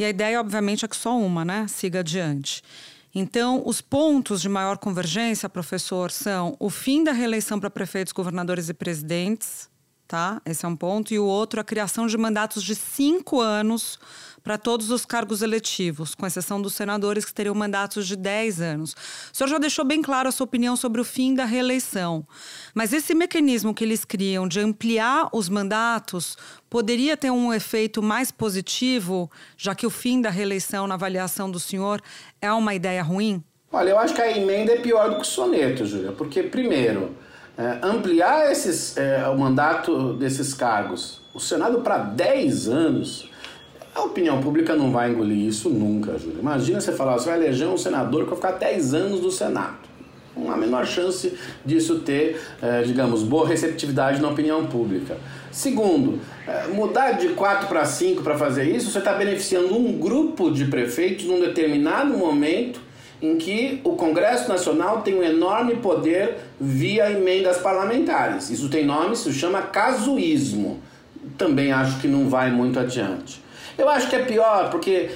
E 0.00 0.04
a 0.04 0.08
ideia, 0.08 0.40
obviamente, 0.40 0.82
é 0.82 0.88
que 0.88 0.96
só 0.96 1.14
uma, 1.14 1.44
né? 1.44 1.66
Siga 1.68 1.98
adiante. 1.98 2.62
Então, 3.14 3.62
os 3.66 3.82
pontos 3.82 4.40
de 4.40 4.48
maior 4.48 4.78
convergência, 4.78 5.46
professor, 5.46 6.10
são 6.10 6.56
o 6.58 6.70
fim 6.70 7.04
da 7.04 7.12
reeleição 7.12 7.60
para 7.60 7.68
prefeitos, 7.68 8.10
governadores 8.10 8.70
e 8.70 8.72
presidentes, 8.72 9.68
tá? 10.10 10.42
Esse 10.44 10.66
é 10.66 10.68
um 10.68 10.74
ponto. 10.74 11.14
E 11.14 11.20
o 11.20 11.24
outro, 11.24 11.60
a 11.60 11.64
criação 11.64 12.08
de 12.08 12.18
mandatos 12.18 12.64
de 12.64 12.74
cinco 12.74 13.40
anos 13.40 13.96
para 14.42 14.58
todos 14.58 14.90
os 14.90 15.06
cargos 15.06 15.40
eletivos, 15.40 16.16
com 16.16 16.26
exceção 16.26 16.60
dos 16.60 16.74
senadores 16.74 17.24
que 17.24 17.32
teriam 17.32 17.54
mandatos 17.54 18.08
de 18.08 18.16
10 18.16 18.60
anos. 18.60 18.96
O 19.32 19.36
senhor 19.36 19.48
já 19.48 19.58
deixou 19.58 19.84
bem 19.84 20.02
claro 20.02 20.28
a 20.28 20.32
sua 20.32 20.44
opinião 20.44 20.74
sobre 20.74 21.00
o 21.00 21.04
fim 21.04 21.32
da 21.32 21.44
reeleição. 21.44 22.26
Mas 22.74 22.92
esse 22.92 23.14
mecanismo 23.14 23.72
que 23.72 23.84
eles 23.84 24.04
criam 24.04 24.48
de 24.48 24.58
ampliar 24.58 25.28
os 25.32 25.48
mandatos 25.48 26.36
poderia 26.68 27.16
ter 27.16 27.30
um 27.30 27.54
efeito 27.54 28.02
mais 28.02 28.32
positivo, 28.32 29.30
já 29.56 29.76
que 29.76 29.86
o 29.86 29.90
fim 29.90 30.20
da 30.20 30.30
reeleição, 30.30 30.88
na 30.88 30.94
avaliação 30.94 31.48
do 31.48 31.60
senhor, 31.60 32.02
é 32.42 32.50
uma 32.52 32.74
ideia 32.74 33.02
ruim? 33.02 33.44
Olha, 33.70 33.90
eu 33.90 33.98
acho 34.00 34.12
que 34.12 34.22
a 34.22 34.36
emenda 34.36 34.72
é 34.72 34.80
pior 34.80 35.10
do 35.10 35.16
que 35.16 35.22
o 35.22 35.24
soneto, 35.24 35.86
Júlia, 35.86 36.10
porque, 36.10 36.42
primeiro, 36.42 37.16
é, 37.58 37.78
ampliar 37.82 38.50
esses, 38.50 38.96
é, 38.96 39.26
o 39.28 39.38
mandato 39.38 40.14
desses 40.14 40.54
cargos, 40.54 41.20
o 41.34 41.40
Senado 41.40 41.80
para 41.80 41.98
10 41.98 42.68
anos, 42.68 43.30
a 43.94 44.02
opinião 44.02 44.40
pública 44.40 44.74
não 44.74 44.90
vai 44.90 45.10
engolir 45.10 45.46
isso 45.46 45.68
nunca, 45.68 46.16
Júlia. 46.18 46.40
Imagina 46.40 46.80
você 46.80 46.92
falar, 46.92 47.14
você 47.14 47.28
vai 47.28 47.38
eleger 47.38 47.68
um 47.68 47.76
senador 47.76 48.22
que 48.24 48.30
vai 48.30 48.36
ficar 48.36 48.52
10 48.52 48.94
anos 48.94 49.20
no 49.20 49.30
Senado. 49.30 49.90
Não 50.36 50.50
há 50.50 50.54
a 50.54 50.56
menor 50.56 50.86
chance 50.86 51.34
disso 51.66 52.00
ter, 52.00 52.40
eh, 52.62 52.82
digamos, 52.82 53.22
boa 53.22 53.46
receptividade 53.48 54.22
na 54.22 54.28
opinião 54.28 54.66
pública. 54.66 55.16
Segundo, 55.50 56.20
eh, 56.46 56.68
mudar 56.72 57.12
de 57.12 57.30
4 57.30 57.66
para 57.66 57.84
5 57.84 58.22
para 58.22 58.38
fazer 58.38 58.64
isso, 58.64 58.90
você 58.90 59.00
está 59.00 59.12
beneficiando 59.12 59.76
um 59.76 59.98
grupo 59.98 60.50
de 60.50 60.66
prefeitos 60.66 61.26
num 61.26 61.40
determinado 61.40 62.16
momento 62.16 62.80
em 63.22 63.36
que 63.36 63.80
o 63.84 63.94
Congresso 63.96 64.48
Nacional 64.48 65.02
tem 65.02 65.14
um 65.14 65.22
enorme 65.22 65.76
poder 65.76 66.38
via 66.60 67.10
emendas 67.10 67.58
parlamentares. 67.58 68.50
Isso 68.50 68.68
tem 68.68 68.84
nome, 68.84 69.16
se 69.16 69.32
chama 69.32 69.62
casuísmo. 69.62 70.80
Também 71.36 71.70
acho 71.72 72.00
que 72.00 72.08
não 72.08 72.28
vai 72.28 72.50
muito 72.50 72.78
adiante. 72.78 73.42
Eu 73.76 73.88
acho 73.88 74.08
que 74.08 74.16
é 74.16 74.24
pior 74.24 74.70
porque 74.70 75.10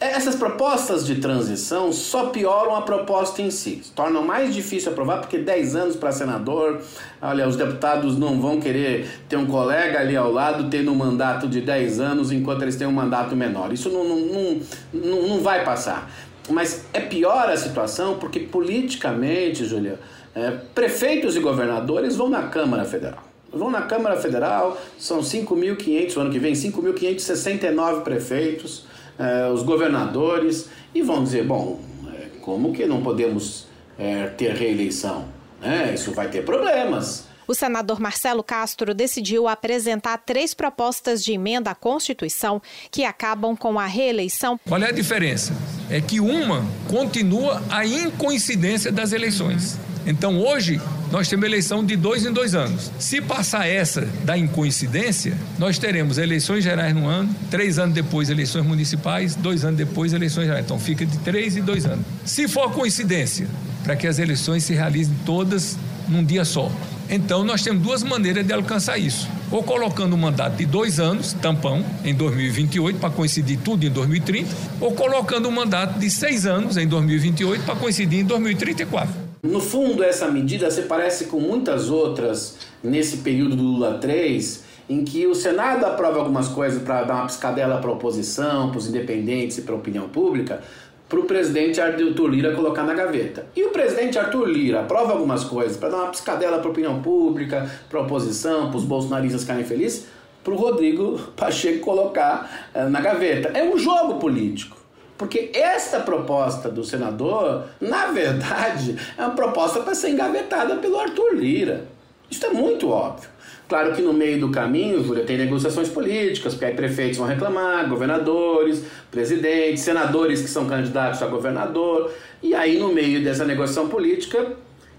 essas 0.00 0.36
propostas 0.36 1.04
de 1.04 1.16
transição 1.16 1.92
só 1.92 2.26
pioram 2.26 2.76
a 2.76 2.82
proposta 2.82 3.42
em 3.42 3.50
si, 3.50 3.82
tornam 3.96 4.22
mais 4.22 4.54
difícil 4.54 4.92
aprovar, 4.92 5.18
porque 5.18 5.38
10 5.38 5.74
anos 5.74 5.96
para 5.96 6.12
senador, 6.12 6.80
olha, 7.20 7.48
os 7.48 7.56
deputados 7.56 8.16
não 8.16 8.40
vão 8.40 8.60
querer 8.60 9.08
ter 9.28 9.36
um 9.36 9.46
colega 9.46 9.98
ali 9.98 10.16
ao 10.16 10.30
lado 10.30 10.70
tendo 10.70 10.92
um 10.92 10.94
mandato 10.94 11.48
de 11.48 11.60
10 11.60 11.98
anos 11.98 12.30
enquanto 12.30 12.62
eles 12.62 12.76
têm 12.76 12.86
um 12.86 12.92
mandato 12.92 13.34
menor. 13.34 13.72
Isso 13.72 13.90
não, 13.90 14.04
não, 14.04 14.60
não, 14.92 15.28
não 15.28 15.40
vai 15.40 15.64
passar. 15.64 16.08
Mas 16.48 16.84
é 16.92 17.00
pior 17.00 17.48
a 17.48 17.56
situação 17.56 18.18
porque 18.18 18.40
politicamente, 18.40 19.64
Julia, 19.64 19.98
é, 20.34 20.50
prefeitos 20.74 21.36
e 21.36 21.40
governadores 21.40 22.16
vão 22.16 22.28
na 22.28 22.44
Câmara 22.44 22.84
Federal. 22.84 23.28
Vão 23.50 23.70
na 23.70 23.82
Câmara 23.82 24.16
Federal, 24.16 24.78
são 24.98 25.20
5.500, 25.20 26.16
o 26.16 26.20
ano 26.20 26.30
que 26.30 26.38
vem, 26.38 26.52
5.569 26.52 28.02
prefeitos, 28.02 28.84
eh, 29.18 29.50
os 29.50 29.62
governadores, 29.62 30.68
e 30.94 31.00
vão 31.00 31.24
dizer: 31.24 31.44
bom, 31.44 31.80
eh, 32.08 32.26
como 32.42 32.74
que 32.74 32.84
não 32.84 33.02
podemos 33.02 33.66
eh, 33.98 34.26
ter 34.36 34.52
reeleição? 34.52 35.24
Né? 35.62 35.92
Isso 35.94 36.12
vai 36.12 36.28
ter 36.28 36.44
problemas. 36.44 37.26
O 37.48 37.54
senador 37.54 37.98
Marcelo 37.98 38.42
Castro 38.42 38.92
decidiu 38.92 39.48
apresentar 39.48 40.18
três 40.18 40.52
propostas 40.52 41.24
de 41.24 41.32
emenda 41.32 41.70
à 41.70 41.74
Constituição 41.74 42.60
que 42.90 43.06
acabam 43.06 43.56
com 43.56 43.80
a 43.80 43.86
reeleição. 43.86 44.60
Qual 44.68 44.82
é 44.82 44.90
a 44.90 44.92
diferença? 44.92 45.56
É 45.88 45.98
que 45.98 46.20
uma 46.20 46.62
continua 46.88 47.62
a 47.70 47.86
incoincidência 47.86 48.92
das 48.92 49.12
eleições. 49.12 49.78
Então 50.04 50.38
hoje 50.38 50.78
nós 51.10 51.26
temos 51.26 51.46
eleição 51.46 51.82
de 51.82 51.96
dois 51.96 52.26
em 52.26 52.32
dois 52.34 52.54
anos. 52.54 52.90
Se 52.98 53.18
passar 53.22 53.66
essa 53.66 54.02
da 54.24 54.36
incoincidência, 54.36 55.34
nós 55.58 55.78
teremos 55.78 56.18
eleições 56.18 56.62
gerais 56.62 56.94
no 56.94 57.06
ano, 57.06 57.34
três 57.50 57.78
anos 57.78 57.94
depois 57.94 58.28
eleições 58.28 58.66
municipais, 58.66 59.34
dois 59.34 59.64
anos 59.64 59.78
depois 59.78 60.12
eleições 60.12 60.44
gerais. 60.44 60.66
Então 60.66 60.78
fica 60.78 61.06
de 61.06 61.16
três 61.20 61.56
e 61.56 61.62
dois 61.62 61.86
anos. 61.86 62.04
Se 62.26 62.46
for 62.46 62.70
coincidência, 62.72 63.48
para 63.84 63.96
que 63.96 64.06
as 64.06 64.18
eleições 64.18 64.64
se 64.64 64.74
realizem 64.74 65.14
todas 65.24 65.78
num 66.06 66.22
dia 66.22 66.44
só. 66.44 66.70
Então 67.10 67.42
nós 67.42 67.62
temos 67.62 67.82
duas 67.82 68.02
maneiras 68.02 68.46
de 68.46 68.52
alcançar 68.52 68.98
isso. 68.98 69.28
Ou 69.50 69.62
colocando 69.62 70.14
um 70.14 70.18
mandato 70.18 70.56
de 70.56 70.66
dois 70.66 71.00
anos, 71.00 71.32
tampão, 71.32 71.84
em 72.04 72.14
2028, 72.14 72.98
para 72.98 73.10
coincidir 73.10 73.58
tudo 73.64 73.86
em 73.86 73.90
2030, 73.90 74.54
ou 74.78 74.92
colocando 74.92 75.48
um 75.48 75.52
mandato 75.52 75.98
de 75.98 76.10
seis 76.10 76.44
anos, 76.44 76.76
em 76.76 76.86
2028, 76.86 77.64
para 77.64 77.76
coincidir 77.76 78.20
em 78.20 78.24
2034. 78.24 79.28
No 79.42 79.60
fundo, 79.60 80.04
essa 80.04 80.28
medida 80.30 80.70
se 80.70 80.82
parece 80.82 81.26
com 81.26 81.40
muitas 81.40 81.88
outras 81.88 82.56
nesse 82.82 83.18
período 83.18 83.56
do 83.56 83.62
Lula 83.62 83.94
3, 83.94 84.64
em 84.88 85.04
que 85.04 85.26
o 85.26 85.34
Senado 85.34 85.86
aprova 85.86 86.18
algumas 86.18 86.48
coisas 86.48 86.82
para 86.82 87.04
dar 87.04 87.14
uma 87.14 87.26
piscadela 87.26 87.78
para 87.78 87.88
a 87.88 87.92
oposição, 87.92 88.70
para 88.70 88.78
os 88.78 88.88
independentes 88.88 89.58
e 89.58 89.62
para 89.62 89.74
a 89.74 89.78
opinião 89.78 90.08
pública, 90.08 90.60
para 91.08 91.18
o 91.18 91.24
presidente 91.24 91.80
Arthur 91.80 92.28
Lira 92.28 92.54
colocar 92.54 92.82
na 92.82 92.94
gaveta. 92.94 93.46
E 93.56 93.64
o 93.64 93.70
presidente 93.70 94.18
Arthur 94.18 94.46
Lira 94.46 94.80
aprova 94.80 95.12
algumas 95.12 95.44
coisas 95.44 95.76
para 95.76 95.88
dar 95.88 95.96
uma 95.98 96.10
piscadela 96.10 96.58
para 96.58 96.68
a 96.68 96.70
opinião 96.70 97.00
pública, 97.00 97.68
para 97.88 97.98
a 97.98 98.02
oposição, 98.02 98.68
para 98.68 98.76
os 98.76 98.84
bolsonaristas 98.84 99.42
ficarem 99.42 99.64
felizes, 99.64 100.06
para 100.44 100.52
o 100.52 100.56
Rodrigo 100.56 101.18
Pacheco 101.34 101.80
colocar 101.80 102.70
uh, 102.74 102.88
na 102.90 103.00
gaveta. 103.00 103.48
É 103.58 103.64
um 103.64 103.78
jogo 103.78 104.18
político. 104.18 104.76
Porque 105.16 105.50
esta 105.52 105.98
proposta 105.98 106.68
do 106.68 106.84
senador, 106.84 107.64
na 107.80 108.06
verdade, 108.06 108.96
é 109.16 109.22
uma 109.22 109.34
proposta 109.34 109.80
para 109.80 109.92
ser 109.92 110.10
engavetada 110.10 110.76
pelo 110.76 110.96
Arthur 110.96 111.34
Lira. 111.34 111.88
Isso 112.30 112.46
é 112.46 112.50
muito 112.50 112.88
óbvio. 112.88 113.28
Claro 113.68 113.92
que 113.92 114.00
no 114.00 114.14
meio 114.14 114.40
do 114.40 114.50
caminho, 114.50 115.04
Júlia, 115.04 115.24
tem 115.24 115.36
negociações 115.36 115.90
políticas, 115.90 116.54
porque 116.54 116.64
aí 116.64 116.74
prefeitos 116.74 117.18
vão 117.18 117.26
reclamar, 117.26 117.86
governadores, 117.86 118.82
presidentes, 119.10 119.82
senadores 119.82 120.40
que 120.40 120.48
são 120.48 120.64
candidatos 120.66 121.22
a 121.22 121.26
governador, 121.26 122.10
e 122.42 122.54
aí 122.54 122.78
no 122.78 122.90
meio 122.90 123.22
dessa 123.22 123.44
negociação 123.44 123.88
política 123.88 124.54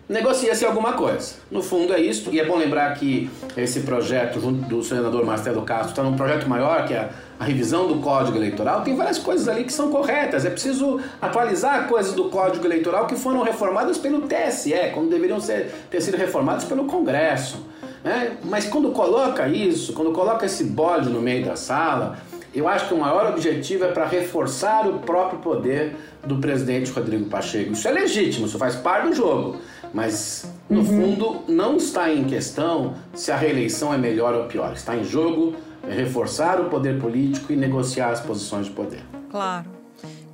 negocia-se 0.07 0.65
alguma 0.65 0.93
coisa. 0.93 1.35
No 1.49 1.63
fundo 1.63 1.93
é 1.93 1.99
isso, 1.99 2.29
e 2.31 2.39
é 2.39 2.45
bom 2.45 2.57
lembrar 2.57 2.93
que 2.93 3.27
esse 3.57 3.81
projeto 3.81 4.39
junto 4.39 4.67
do 4.67 4.83
senador 4.83 5.25
Marcelo 5.25 5.63
Castro 5.63 5.89
está 5.89 6.03
num 6.03 6.15
projeto 6.15 6.47
maior, 6.47 6.85
que 6.85 6.93
é 6.93 7.09
a 7.39 7.45
revisão 7.45 7.87
do 7.87 7.95
Código 7.99 8.37
Eleitoral, 8.37 8.81
tem 8.81 8.95
várias 8.95 9.17
coisas 9.17 9.47
ali 9.47 9.63
que 9.63 9.73
são 9.73 9.89
corretas. 9.89 10.45
É 10.45 10.49
preciso 10.51 10.99
atualizar 11.19 11.87
coisas 11.87 12.13
do 12.13 12.25
Código 12.25 12.65
Eleitoral 12.65 13.07
que 13.07 13.15
foram 13.15 13.41
reformadas 13.41 13.97
pelo 13.97 14.27
TSE, 14.27 14.91
quando 14.93 15.09
deveriam 15.09 15.39
ser, 15.39 15.71
ter 15.89 16.01
sido 16.01 16.17
reformadas 16.17 16.65
pelo 16.65 16.85
Congresso. 16.85 17.68
Né? 18.03 18.37
Mas 18.43 18.65
quando 18.65 18.91
coloca 18.91 19.47
isso, 19.47 19.93
quando 19.93 20.11
coloca 20.11 20.45
esse 20.45 20.63
bode 20.63 21.09
no 21.09 21.21
meio 21.21 21.45
da 21.45 21.55
sala, 21.55 22.17
eu 22.53 22.67
acho 22.67 22.87
que 22.87 22.93
o 22.93 22.97
maior 22.97 23.31
objetivo 23.31 23.85
é 23.85 23.91
para 23.91 24.05
reforçar 24.05 24.87
o 24.87 24.99
próprio 24.99 25.39
poder 25.39 25.95
do 26.25 26.37
presidente 26.37 26.91
Rodrigo 26.91 27.25
Pacheco. 27.25 27.73
Isso 27.73 27.87
é 27.87 27.91
legítimo, 27.91 28.47
isso 28.47 28.57
faz 28.57 28.75
parte 28.75 29.09
do 29.09 29.13
jogo. 29.13 29.57
Mas, 29.93 30.51
no 30.69 30.79
uhum. 30.79 30.85
fundo, 30.85 31.41
não 31.47 31.77
está 31.77 32.11
em 32.11 32.23
questão 32.23 32.95
se 33.13 33.31
a 33.31 33.35
reeleição 33.35 33.93
é 33.93 33.97
melhor 33.97 34.33
ou 34.35 34.45
pior. 34.45 34.73
Está 34.73 34.95
em 34.95 35.03
jogo 35.03 35.55
reforçar 35.87 36.59
o 36.59 36.65
poder 36.65 36.99
político 36.99 37.51
e 37.51 37.55
negociar 37.55 38.09
as 38.09 38.19
posições 38.19 38.67
de 38.67 38.71
poder. 38.71 39.01
Claro 39.31 39.79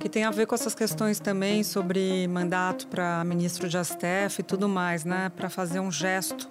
que 0.06 0.10
tem 0.10 0.22
a 0.22 0.30
ver 0.30 0.46
com 0.46 0.54
essas 0.54 0.72
questões 0.72 1.18
também 1.18 1.64
sobre 1.64 2.28
mandato 2.28 2.86
para 2.86 3.24
ministro 3.24 3.68
de 3.68 3.76
STF 3.76 4.38
e 4.38 4.42
tudo 4.44 4.68
mais, 4.68 5.04
né? 5.04 5.32
Para 5.34 5.50
fazer 5.50 5.80
um 5.80 5.90
gesto 5.90 6.48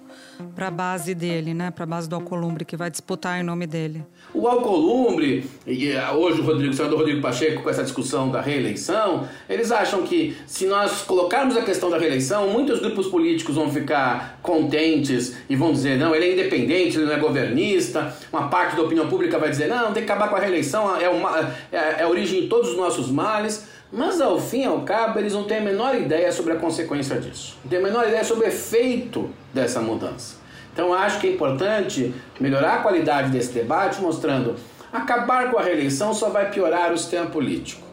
para 0.53 0.67
a 0.67 0.71
base 0.71 1.15
dele, 1.15 1.53
né? 1.53 1.71
Para 1.71 1.85
a 1.85 1.88
base 1.88 2.09
do 2.09 2.15
Alcolumbre 2.15 2.65
que 2.65 2.75
vai 2.75 2.91
disputar 2.91 3.39
em 3.39 3.43
nome 3.43 3.65
dele. 3.65 4.03
O 4.33 4.47
Alcolumbre, 4.47 5.50
eh, 5.65 6.12
hoje 6.12 6.41
o 6.41 6.43
Rodrigo, 6.43 6.74
o 6.74 6.75
senador 6.75 7.00
Rodrigo 7.00 7.21
Pacheco 7.21 7.63
com 7.63 7.69
essa 7.69 7.83
discussão 7.83 8.29
da 8.29 8.41
reeleição, 8.41 9.27
eles 9.47 9.71
acham 9.71 10.03
que 10.03 10.35
se 10.45 10.65
nós 10.65 11.03
colocarmos 11.03 11.55
a 11.55 11.62
questão 11.62 11.89
da 11.89 11.97
reeleição, 11.97 12.50
muitos 12.50 12.79
grupos 12.81 13.07
políticos 13.07 13.55
vão 13.55 13.71
ficar 13.71 14.39
contentes 14.41 15.38
e 15.50 15.55
vão 15.55 15.71
dizer, 15.71 15.97
não, 15.97 16.13
ele 16.13 16.25
é 16.25 16.33
independente, 16.33 16.97
ele 16.97 17.05
não 17.05 17.13
é 17.13 17.19
governista. 17.19 18.13
Uma 18.31 18.50
parte 18.50 18.75
da 18.75 18.81
opinião 18.81 19.07
pública 19.07 19.39
vai 19.39 19.50
dizer, 19.50 19.67
não, 19.69 19.93
tem 19.93 20.03
que 20.03 20.12
acabar 20.12 20.27
com 20.27 20.35
a 20.35 20.39
reeleição, 20.39 21.00
é, 21.00 21.07
uma, 21.07 21.39
é, 21.71 21.77
é 21.77 22.03
a 22.03 22.09
origem 22.09 22.41
de 22.41 22.47
todos 22.47 22.71
os 22.71 22.77
nossos 22.77 23.09
males. 23.09 23.44
Mas 23.91 24.19
ao 24.19 24.39
fim 24.39 24.61
e 24.61 24.65
ao 24.65 24.81
cabo, 24.81 25.19
eles 25.19 25.33
não 25.33 25.43
têm 25.43 25.57
a 25.57 25.61
menor 25.61 25.95
ideia 25.95 26.31
sobre 26.31 26.53
a 26.53 26.55
consequência 26.57 27.19
disso. 27.19 27.57
Não 27.63 27.69
têm 27.69 27.79
a 27.79 27.83
menor 27.83 28.07
ideia 28.07 28.23
sobre 28.23 28.45
o 28.45 28.47
efeito 28.47 29.29
dessa 29.53 29.79
mudança. 29.79 30.35
Então 30.73 30.93
acho 30.93 31.19
que 31.19 31.27
é 31.27 31.31
importante 31.33 32.13
melhorar 32.39 32.75
a 32.75 32.77
qualidade 32.79 33.31
desse 33.31 33.53
debate, 33.53 34.01
mostrando 34.01 34.55
acabar 34.91 35.49
com 35.49 35.57
a 35.57 35.63
reeleição 35.63 36.13
só 36.13 36.29
vai 36.29 36.49
piorar 36.49 36.91
o 36.91 36.97
sistema 36.97 37.27
político. 37.27 37.85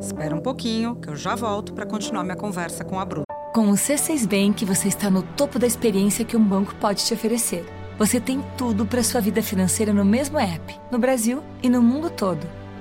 Espera 0.00 0.34
um 0.34 0.40
pouquinho, 0.40 0.96
que 0.96 1.08
eu 1.08 1.16
já 1.16 1.34
volto 1.34 1.72
para 1.72 1.86
continuar 1.86 2.24
minha 2.24 2.36
conversa 2.36 2.84
com 2.84 2.98
a 2.98 3.04
Bruna. 3.04 3.24
Com 3.54 3.68
o 3.68 3.74
C6 3.74 4.26
Bank, 4.26 4.64
você 4.64 4.88
está 4.88 5.10
no 5.10 5.22
topo 5.22 5.58
da 5.58 5.66
experiência 5.66 6.24
que 6.24 6.36
um 6.36 6.42
banco 6.42 6.74
pode 6.76 7.04
te 7.04 7.14
oferecer. 7.14 7.64
Você 7.98 8.20
tem 8.20 8.42
tudo 8.56 8.86
para 8.86 9.02
sua 9.02 9.20
vida 9.20 9.42
financeira 9.42 9.92
no 9.92 10.04
mesmo 10.04 10.38
app, 10.38 10.74
no 10.90 10.98
Brasil 10.98 11.42
e 11.62 11.68
no 11.68 11.82
mundo 11.82 12.10
todo. 12.10 12.61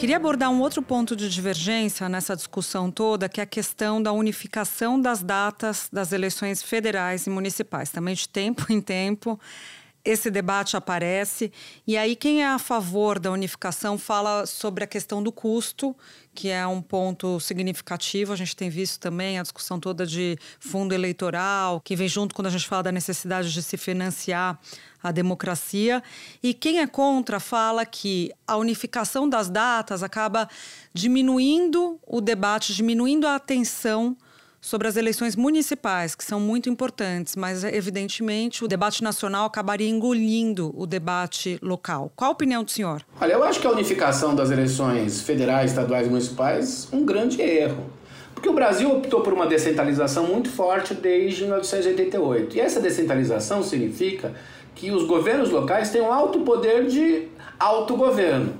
Queria 0.00 0.16
abordar 0.16 0.48
um 0.48 0.62
outro 0.62 0.80
ponto 0.80 1.14
de 1.14 1.28
divergência 1.28 2.08
nessa 2.08 2.34
discussão 2.34 2.90
toda, 2.90 3.28
que 3.28 3.38
é 3.38 3.42
a 3.42 3.46
questão 3.46 4.02
da 4.02 4.10
unificação 4.12 4.98
das 4.98 5.22
datas 5.22 5.90
das 5.92 6.10
eleições 6.10 6.62
federais 6.62 7.26
e 7.26 7.30
municipais. 7.30 7.90
Também 7.90 8.14
de 8.14 8.26
tempo 8.26 8.64
em 8.72 8.80
tempo 8.80 9.38
esse 10.04 10.30
debate 10.30 10.76
aparece. 10.76 11.52
E 11.86 11.96
aí, 11.96 12.16
quem 12.16 12.42
é 12.42 12.48
a 12.48 12.58
favor 12.58 13.18
da 13.18 13.30
unificação 13.30 13.98
fala 13.98 14.46
sobre 14.46 14.84
a 14.84 14.86
questão 14.86 15.22
do 15.22 15.30
custo, 15.30 15.94
que 16.34 16.48
é 16.48 16.66
um 16.66 16.80
ponto 16.80 17.38
significativo. 17.40 18.32
A 18.32 18.36
gente 18.36 18.56
tem 18.56 18.70
visto 18.70 18.98
também 18.98 19.38
a 19.38 19.42
discussão 19.42 19.78
toda 19.78 20.06
de 20.06 20.38
fundo 20.58 20.94
eleitoral, 20.94 21.80
que 21.80 21.94
vem 21.94 22.08
junto 22.08 22.34
quando 22.34 22.46
a 22.46 22.50
gente 22.50 22.66
fala 22.66 22.84
da 22.84 22.92
necessidade 22.92 23.52
de 23.52 23.62
se 23.62 23.76
financiar 23.76 24.58
a 25.02 25.12
democracia. 25.12 26.02
E 26.42 26.54
quem 26.54 26.80
é 26.80 26.86
contra 26.86 27.40
fala 27.40 27.84
que 27.84 28.32
a 28.46 28.56
unificação 28.56 29.28
das 29.28 29.48
datas 29.48 30.02
acaba 30.02 30.48
diminuindo 30.92 31.98
o 32.06 32.20
debate, 32.20 32.74
diminuindo 32.74 33.26
a 33.26 33.34
atenção 33.34 34.16
sobre 34.60 34.86
as 34.86 34.96
eleições 34.96 35.34
municipais, 35.34 36.14
que 36.14 36.24
são 36.24 36.38
muito 36.38 36.68
importantes, 36.68 37.34
mas 37.34 37.64
evidentemente 37.64 38.64
o 38.64 38.68
debate 38.68 39.02
nacional 39.02 39.46
acabaria 39.46 39.88
engolindo 39.88 40.74
o 40.76 40.86
debate 40.86 41.58
local. 41.62 42.12
Qual 42.14 42.30
a 42.30 42.32
opinião 42.32 42.62
do 42.62 42.70
senhor? 42.70 43.02
Olha, 43.20 43.32
eu 43.32 43.42
acho 43.42 43.60
que 43.60 43.66
a 43.66 43.70
unificação 43.70 44.34
das 44.34 44.50
eleições 44.50 45.22
federais, 45.22 45.70
estaduais 45.70 46.06
e 46.06 46.10
municipais 46.10 46.88
um 46.92 47.04
grande 47.04 47.40
erro. 47.40 47.90
Porque 48.34 48.48
o 48.48 48.52
Brasil 48.54 48.90
optou 48.90 49.20
por 49.20 49.32
uma 49.32 49.46
descentralização 49.46 50.26
muito 50.26 50.50
forte 50.50 50.94
desde 50.94 51.42
1988. 51.42 52.56
E 52.56 52.60
essa 52.60 52.80
descentralização 52.80 53.62
significa 53.62 54.34
que 54.74 54.90
os 54.90 55.04
governos 55.04 55.50
locais 55.50 55.90
têm 55.90 56.00
um 56.00 56.10
alto 56.10 56.40
poder 56.40 56.86
de 56.86 57.28
autogoverno. 57.58 58.54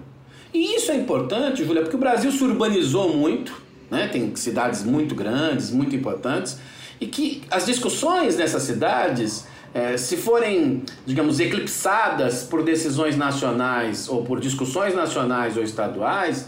E 0.53 0.75
isso 0.77 0.91
é 0.91 0.97
importante, 0.97 1.65
Júlia, 1.65 1.83
porque 1.83 1.97
o 1.97 1.99
Brasil 1.99 2.31
se 2.31 2.43
urbanizou 2.43 3.17
muito, 3.17 3.60
né? 3.91 4.09
tem 4.09 4.35
cidades 4.37 4.83
muito 4.83 5.15
grandes, 5.15 5.71
muito 5.71 5.95
importantes, 5.97 6.59
e 7.01 7.07
que 7.07 7.43
as 7.51 7.67
discussões 7.67 8.37
nessas 8.37 8.63
cidades, 8.63 9.47
é, 9.73 9.97
se 9.97 10.17
forem, 10.17 10.83
digamos, 11.07 11.41
eclipsadas 11.41 12.43
por 12.45 12.63
decisões 12.63 13.17
nacionais 13.17 14.09
ou 14.09 14.23
por 14.23 14.39
discussões 14.39 14.95
nacionais 14.95 15.57
ou 15.57 15.63
estaduais, 15.63 16.47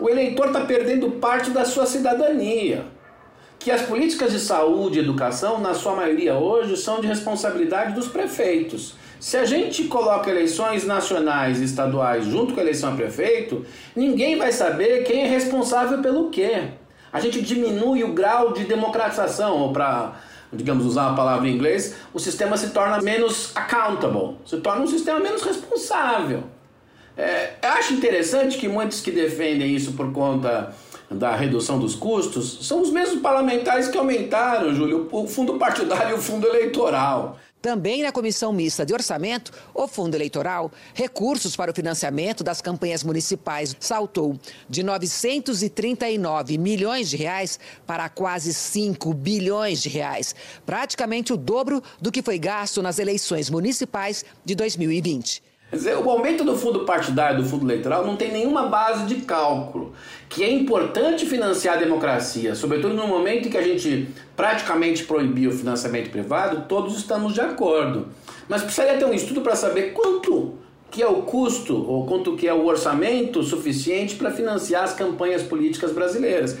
o 0.00 0.08
eleitor 0.08 0.48
está 0.48 0.60
perdendo 0.62 1.10
parte 1.12 1.50
da 1.50 1.64
sua 1.64 1.86
cidadania. 1.86 2.84
Que 3.58 3.70
as 3.70 3.82
políticas 3.82 4.32
de 4.32 4.40
saúde 4.40 4.98
e 4.98 5.02
educação, 5.02 5.60
na 5.60 5.72
sua 5.72 5.94
maioria 5.94 6.34
hoje, 6.34 6.76
são 6.76 7.00
de 7.00 7.06
responsabilidade 7.06 7.94
dos 7.94 8.08
prefeitos. 8.08 8.96
Se 9.20 9.36
a 9.36 9.44
gente 9.44 9.84
coloca 9.84 10.28
eleições 10.28 10.84
nacionais 10.84 11.60
e 11.60 11.64
estaduais 11.64 12.24
junto 12.24 12.54
com 12.54 12.58
a 12.58 12.62
eleição 12.64 12.92
a 12.92 12.96
prefeito, 12.96 13.64
ninguém 13.94 14.36
vai 14.36 14.50
saber 14.50 15.04
quem 15.04 15.22
é 15.22 15.28
responsável 15.28 16.02
pelo 16.02 16.28
quê. 16.28 16.70
A 17.12 17.20
gente 17.20 17.42
diminui 17.42 18.02
o 18.02 18.12
grau 18.12 18.52
de 18.52 18.64
democratização, 18.64 19.58
ou 19.58 19.72
para, 19.72 20.12
digamos, 20.52 20.86
usar 20.86 21.08
uma 21.08 21.16
palavra 21.16 21.46
em 21.46 21.54
inglês, 21.54 21.94
o 22.14 22.18
sistema 22.18 22.56
se 22.56 22.70
torna 22.70 23.00
menos 23.02 23.52
accountable, 23.54 24.36
se 24.46 24.56
torna 24.58 24.82
um 24.82 24.86
sistema 24.86 25.20
menos 25.20 25.42
responsável. 25.42 26.44
É, 27.16 27.54
eu 27.62 27.68
acho 27.70 27.92
interessante 27.92 28.56
que 28.56 28.66
muitos 28.66 29.00
que 29.00 29.10
defendem 29.10 29.74
isso 29.74 29.92
por 29.92 30.10
conta 30.12 30.74
da 31.10 31.36
redução 31.36 31.78
dos 31.78 31.94
custos 31.94 32.66
são 32.66 32.80
os 32.80 32.90
mesmos 32.90 33.20
parlamentares 33.20 33.88
que 33.88 33.98
aumentaram, 33.98 34.74
Júlio, 34.74 35.08
o 35.12 35.26
fundo 35.26 35.58
partidário 35.58 36.12
e 36.12 36.18
o 36.18 36.22
fundo 36.22 36.46
eleitoral. 36.46 37.36
Também 37.62 38.02
na 38.02 38.10
Comissão 38.10 38.52
Mista 38.52 38.84
de 38.84 38.92
Orçamento, 38.92 39.52
o 39.72 39.86
Fundo 39.86 40.16
Eleitoral, 40.16 40.72
recursos 40.92 41.54
para 41.54 41.70
o 41.70 41.74
financiamento 41.74 42.42
das 42.42 42.60
campanhas 42.60 43.04
municipais 43.04 43.76
saltou 43.78 44.36
de 44.68 44.82
939 44.82 46.58
milhões 46.58 47.08
de 47.08 47.16
reais 47.16 47.60
para 47.86 48.08
quase 48.08 48.52
5 48.52 49.14
bilhões 49.14 49.80
de 49.80 49.88
reais, 49.88 50.34
praticamente 50.66 51.32
o 51.32 51.36
dobro 51.36 51.80
do 52.00 52.10
que 52.10 52.20
foi 52.20 52.36
gasto 52.36 52.82
nas 52.82 52.98
eleições 52.98 53.48
municipais 53.48 54.24
de 54.44 54.56
2020. 54.56 55.52
Quer 55.72 55.76
dizer, 55.76 55.96
o 55.96 56.10
aumento 56.10 56.44
do 56.44 56.54
fundo 56.58 56.84
partidário 56.84 57.42
do 57.42 57.48
fundo 57.48 57.64
eleitoral 57.64 58.04
não 58.04 58.14
tem 58.14 58.30
nenhuma 58.30 58.66
base 58.66 59.06
de 59.06 59.22
cálculo. 59.22 59.94
Que 60.32 60.42
é 60.42 60.50
importante 60.50 61.26
financiar 61.26 61.76
a 61.76 61.78
democracia, 61.78 62.54
sobretudo 62.54 62.94
no 62.94 63.06
momento 63.06 63.48
em 63.48 63.50
que 63.50 63.58
a 63.58 63.62
gente 63.62 64.08
praticamente 64.34 65.04
proibiu 65.04 65.50
o 65.50 65.52
financiamento 65.52 66.08
privado, 66.08 66.64
todos 66.66 66.96
estamos 66.96 67.34
de 67.34 67.42
acordo. 67.42 68.08
Mas 68.48 68.62
precisaria 68.62 68.98
ter 68.98 69.04
um 69.04 69.12
estudo 69.12 69.42
para 69.42 69.54
saber 69.54 69.92
quanto 69.92 70.54
que 70.90 71.02
é 71.02 71.06
o 71.06 71.22
custo 71.22 71.76
ou 71.86 72.06
quanto 72.06 72.34
que 72.34 72.48
é 72.48 72.54
o 72.54 72.64
orçamento 72.64 73.42
suficiente 73.42 74.14
para 74.14 74.30
financiar 74.30 74.84
as 74.84 74.94
campanhas 74.94 75.42
políticas 75.42 75.92
brasileiras. 75.92 76.56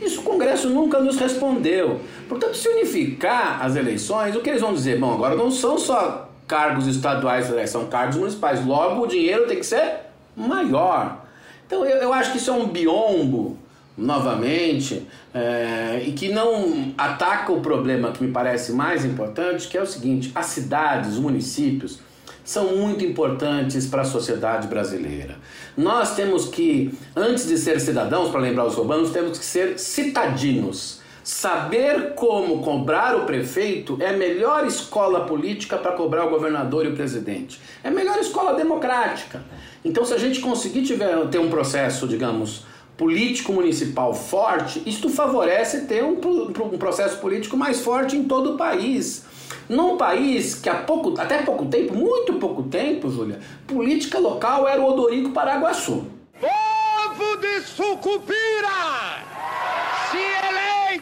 Isso 0.00 0.20
o 0.20 0.22
Congresso 0.22 0.70
nunca 0.70 1.00
nos 1.00 1.16
respondeu. 1.16 2.00
Portanto, 2.28 2.56
se 2.56 2.68
unificar 2.68 3.64
as 3.64 3.74
eleições, 3.74 4.36
o 4.36 4.40
que 4.40 4.50
eles 4.50 4.60
vão 4.60 4.72
dizer? 4.72 4.96
Bom, 5.00 5.12
agora 5.12 5.34
não 5.34 5.50
são 5.50 5.76
só 5.76 6.30
cargos 6.46 6.86
estaduais, 6.86 7.50
são 7.68 7.86
cargos 7.86 8.16
municipais. 8.16 8.64
Logo, 8.64 9.02
o 9.02 9.06
dinheiro 9.08 9.46
tem 9.48 9.58
que 9.58 9.66
ser 9.66 10.02
maior. 10.36 11.17
Então, 11.68 11.84
eu, 11.84 11.98
eu 11.98 12.12
acho 12.14 12.32
que 12.32 12.38
isso 12.38 12.50
é 12.50 12.54
um 12.54 12.66
biombo, 12.66 13.58
novamente, 13.96 15.06
é, 15.34 16.02
e 16.06 16.12
que 16.12 16.30
não 16.30 16.94
ataca 16.96 17.52
o 17.52 17.60
problema 17.60 18.10
que 18.10 18.24
me 18.24 18.32
parece 18.32 18.72
mais 18.72 19.04
importante, 19.04 19.68
que 19.68 19.76
é 19.76 19.82
o 19.82 19.86
seguinte: 19.86 20.32
as 20.34 20.46
cidades, 20.46 21.12
os 21.12 21.18
municípios, 21.18 21.98
são 22.42 22.74
muito 22.74 23.04
importantes 23.04 23.86
para 23.86 24.00
a 24.00 24.04
sociedade 24.06 24.66
brasileira. 24.66 25.36
Nós 25.76 26.16
temos 26.16 26.48
que, 26.48 26.90
antes 27.14 27.46
de 27.46 27.58
ser 27.58 27.78
cidadãos, 27.78 28.30
para 28.30 28.40
lembrar 28.40 28.64
os 28.64 28.78
urbanos, 28.78 29.10
temos 29.10 29.38
que 29.38 29.44
ser 29.44 29.78
citadinos. 29.78 30.97
Saber 31.28 32.14
como 32.14 32.62
cobrar 32.62 33.14
o 33.14 33.26
prefeito 33.26 33.98
é 34.00 34.08
a 34.08 34.12
melhor 34.14 34.66
escola 34.66 35.26
política 35.26 35.76
para 35.76 35.92
cobrar 35.92 36.24
o 36.24 36.30
governador 36.30 36.86
e 36.86 36.88
o 36.88 36.96
presidente. 36.96 37.60
É 37.84 37.88
a 37.88 37.90
melhor 37.90 38.16
escola 38.16 38.54
democrática. 38.54 39.44
Então, 39.84 40.06
se 40.06 40.14
a 40.14 40.16
gente 40.16 40.40
conseguir 40.40 40.84
tiver, 40.84 41.28
ter 41.28 41.38
um 41.38 41.50
processo, 41.50 42.08
digamos, 42.08 42.64
político 42.96 43.52
municipal 43.52 44.14
forte, 44.14 44.82
isto 44.86 45.10
favorece 45.10 45.82
ter 45.82 46.02
um, 46.02 46.18
um 46.72 46.78
processo 46.78 47.18
político 47.18 47.58
mais 47.58 47.82
forte 47.82 48.16
em 48.16 48.24
todo 48.24 48.54
o 48.54 48.56
país. 48.56 49.26
Num 49.68 49.98
país 49.98 50.54
que 50.54 50.70
há 50.70 50.76
pouco, 50.76 51.20
até 51.20 51.42
pouco 51.42 51.66
tempo, 51.66 51.94
muito 51.94 52.32
pouco 52.40 52.62
tempo, 52.62 53.10
Júlia, 53.10 53.38
política 53.66 54.18
local 54.18 54.66
era 54.66 54.80
o 54.80 54.88
Odorico 54.88 55.32
Paraguaçu. 55.32 56.06
Povo 56.40 57.36
de 57.36 57.60
Sucupira! 57.66 59.07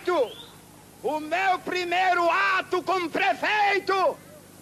Prefeito, 0.06 0.30
o 1.02 1.20
meu 1.20 1.58
primeiro 1.64 2.30
ato 2.30 2.82
como 2.82 3.10
prefeito 3.10 4.16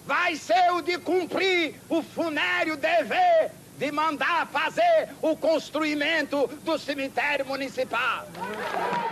vai 0.05 0.35
ser 0.35 0.71
o 0.73 0.81
de 0.81 0.97
cumprir 0.97 1.75
o 1.89 2.01
funério 2.01 2.75
dever 2.75 3.51
de 3.77 3.91
mandar 3.91 4.47
fazer 4.53 5.09
o 5.21 5.35
construimento 5.35 6.49
do 6.63 6.79
cemitério 6.79 7.45
municipal. 7.45 8.25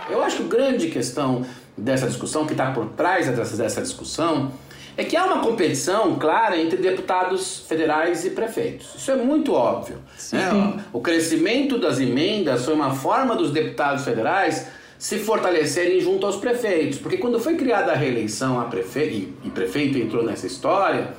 Eu 0.08 0.22
acho 0.22 0.38
que 0.38 0.42
a 0.44 0.46
grande 0.46 0.88
questão 0.88 1.44
dessa 1.76 2.06
discussão, 2.06 2.46
que 2.46 2.52
está 2.52 2.72
por 2.72 2.86
trás 2.90 3.28
dessa, 3.28 3.56
dessa 3.58 3.82
discussão, 3.82 4.52
é 4.96 5.04
que 5.04 5.16
há 5.16 5.26
uma 5.26 5.42
competição 5.42 6.14
clara 6.18 6.56
entre 6.56 6.78
deputados 6.78 7.66
federais 7.68 8.24
e 8.24 8.30
prefeitos. 8.30 8.94
Isso 8.96 9.10
é 9.10 9.16
muito 9.16 9.52
óbvio. 9.52 9.98
Né? 10.32 10.82
O 10.94 11.00
crescimento 11.00 11.78
das 11.78 12.00
emendas 12.00 12.64
foi 12.64 12.72
uma 12.72 12.94
forma 12.94 13.36
dos 13.36 13.50
deputados 13.50 14.02
federais 14.02 14.66
se 15.04 15.18
fortalecerem 15.18 16.00
junto 16.00 16.24
aos 16.24 16.36
prefeitos. 16.36 16.98
Porque 16.98 17.18
quando 17.18 17.38
foi 17.38 17.56
criada 17.56 17.92
a 17.92 17.94
reeleição 17.94 18.58
a 18.58 18.64
prefe... 18.64 19.28
e 19.44 19.50
prefeito 19.50 19.98
entrou 19.98 20.24
nessa 20.24 20.46
história, 20.46 21.12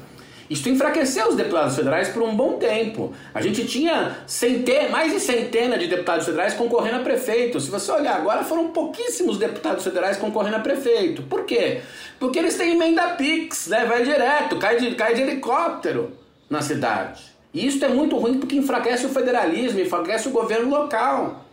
isso 0.49 0.67
enfraqueceu 0.67 1.27
os 1.27 1.35
deputados 1.35 1.75
federais 1.75 2.09
por 2.09 2.23
um 2.23 2.35
bom 2.35 2.53
tempo. 2.53 3.13
A 3.31 3.43
gente 3.43 3.63
tinha 3.67 4.23
centena, 4.25 4.89
mais 4.89 5.13
de 5.13 5.19
centena 5.19 5.77
de 5.77 5.85
deputados 5.85 6.25
federais 6.25 6.55
concorrendo 6.55 6.95
a 6.95 6.99
prefeito. 7.01 7.59
Se 7.59 7.69
você 7.69 7.91
olhar 7.91 8.15
agora, 8.15 8.43
foram 8.43 8.69
pouquíssimos 8.69 9.37
deputados 9.37 9.83
federais 9.83 10.17
concorrendo 10.17 10.55
a 10.55 10.61
prefeito. 10.61 11.21
Por 11.21 11.45
quê? 11.45 11.81
Porque 12.19 12.39
eles 12.39 12.57
têm 12.57 12.71
emenda 12.71 13.09
PIX, 13.09 13.67
né? 13.67 13.85
vai 13.85 14.03
direto, 14.03 14.57
cai 14.57 14.77
de, 14.77 14.95
cai 14.95 15.13
de 15.13 15.21
helicóptero 15.21 16.11
na 16.49 16.63
cidade. 16.63 17.21
E 17.53 17.67
isso 17.67 17.85
é 17.85 17.89
muito 17.89 18.17
ruim 18.17 18.39
porque 18.39 18.55
enfraquece 18.55 19.05
o 19.05 19.09
federalismo, 19.09 19.79
enfraquece 19.79 20.27
o 20.27 20.31
governo 20.31 20.71
local. 20.71 21.44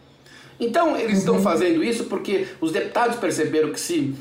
Então, 0.63 0.97
eles 0.97 1.19
estão 1.19 1.35
uhum. 1.35 1.43
fazendo 1.43 1.83
isso 1.83 2.05
porque 2.05 2.47
os 2.61 2.71
deputados 2.71 3.17
perceberam 3.17 3.73
que 3.73 3.81
se 3.81 4.15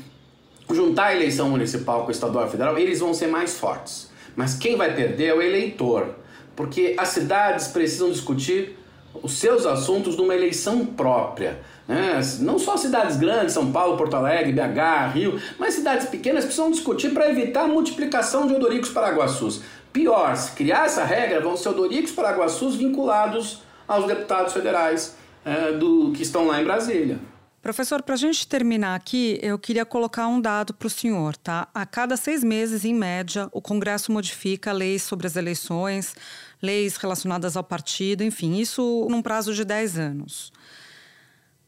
juntar 0.68 1.06
a 1.06 1.14
eleição 1.14 1.48
municipal 1.48 2.02
com 2.02 2.08
o 2.08 2.10
estadual 2.10 2.48
e 2.48 2.50
federal, 2.50 2.76
eles 2.76 2.98
vão 2.98 3.14
ser 3.14 3.28
mais 3.28 3.56
fortes. 3.56 4.10
Mas 4.34 4.54
quem 4.54 4.76
vai 4.76 4.92
perder 4.92 5.26
é 5.26 5.34
o 5.34 5.40
eleitor, 5.40 6.16
porque 6.56 6.96
as 6.98 7.10
cidades 7.10 7.68
precisam 7.68 8.10
discutir 8.10 8.76
os 9.22 9.34
seus 9.34 9.64
assuntos 9.66 10.16
numa 10.16 10.34
eleição 10.34 10.84
própria. 10.84 11.60
Né? 11.86 12.20
Não 12.40 12.58
só 12.58 12.76
cidades 12.76 13.16
grandes, 13.18 13.54
São 13.54 13.70
Paulo, 13.70 13.96
Porto 13.96 14.14
Alegre, 14.16 14.52
BH, 14.52 15.12
Rio, 15.14 15.40
mas 15.60 15.74
cidades 15.74 16.08
pequenas 16.08 16.44
precisam 16.44 16.72
discutir 16.72 17.10
para 17.10 17.30
evitar 17.30 17.64
a 17.64 17.68
multiplicação 17.68 18.48
de 18.48 18.54
odoricos 18.54 18.90
paraguaçus. 18.90 19.62
Pior, 19.92 20.34
se 20.34 20.52
criar 20.52 20.86
essa 20.86 21.04
regra, 21.04 21.40
vão 21.40 21.56
ser 21.56 21.68
odoricos 21.68 22.10
paraguaçus 22.10 22.74
vinculados 22.74 23.62
aos 23.86 24.06
deputados 24.06 24.52
federais 24.52 25.21
é, 25.44 25.72
do, 25.72 26.12
que 26.12 26.22
estão 26.22 26.46
lá 26.46 26.60
em 26.60 26.64
Brasília. 26.64 27.18
Professor, 27.62 28.02
para 28.02 28.14
a 28.14 28.18
gente 28.18 28.46
terminar 28.48 28.96
aqui, 28.96 29.38
eu 29.40 29.56
queria 29.56 29.84
colocar 29.84 30.26
um 30.26 30.40
dado 30.40 30.74
para 30.74 30.86
o 30.86 30.90
senhor, 30.90 31.36
tá? 31.36 31.68
A 31.72 31.86
cada 31.86 32.16
seis 32.16 32.42
meses, 32.42 32.84
em 32.84 32.92
média, 32.92 33.48
o 33.52 33.62
Congresso 33.62 34.10
modifica 34.10 34.72
leis 34.72 35.04
sobre 35.04 35.28
as 35.28 35.36
eleições, 35.36 36.16
leis 36.60 36.96
relacionadas 36.96 37.56
ao 37.56 37.62
partido, 37.62 38.24
enfim, 38.24 38.56
isso 38.56 39.06
num 39.08 39.22
prazo 39.22 39.54
de 39.54 39.64
10 39.64 39.96
anos. 39.96 40.52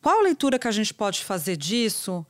Qual 0.03 0.19
a 0.19 0.23
leitura 0.25 0.59
que 0.59 0.67
a 0.67 0.73
gente 0.73 0.93
pode 0.93 1.25
fazer 1.25 1.57
disso, 1.57 2.27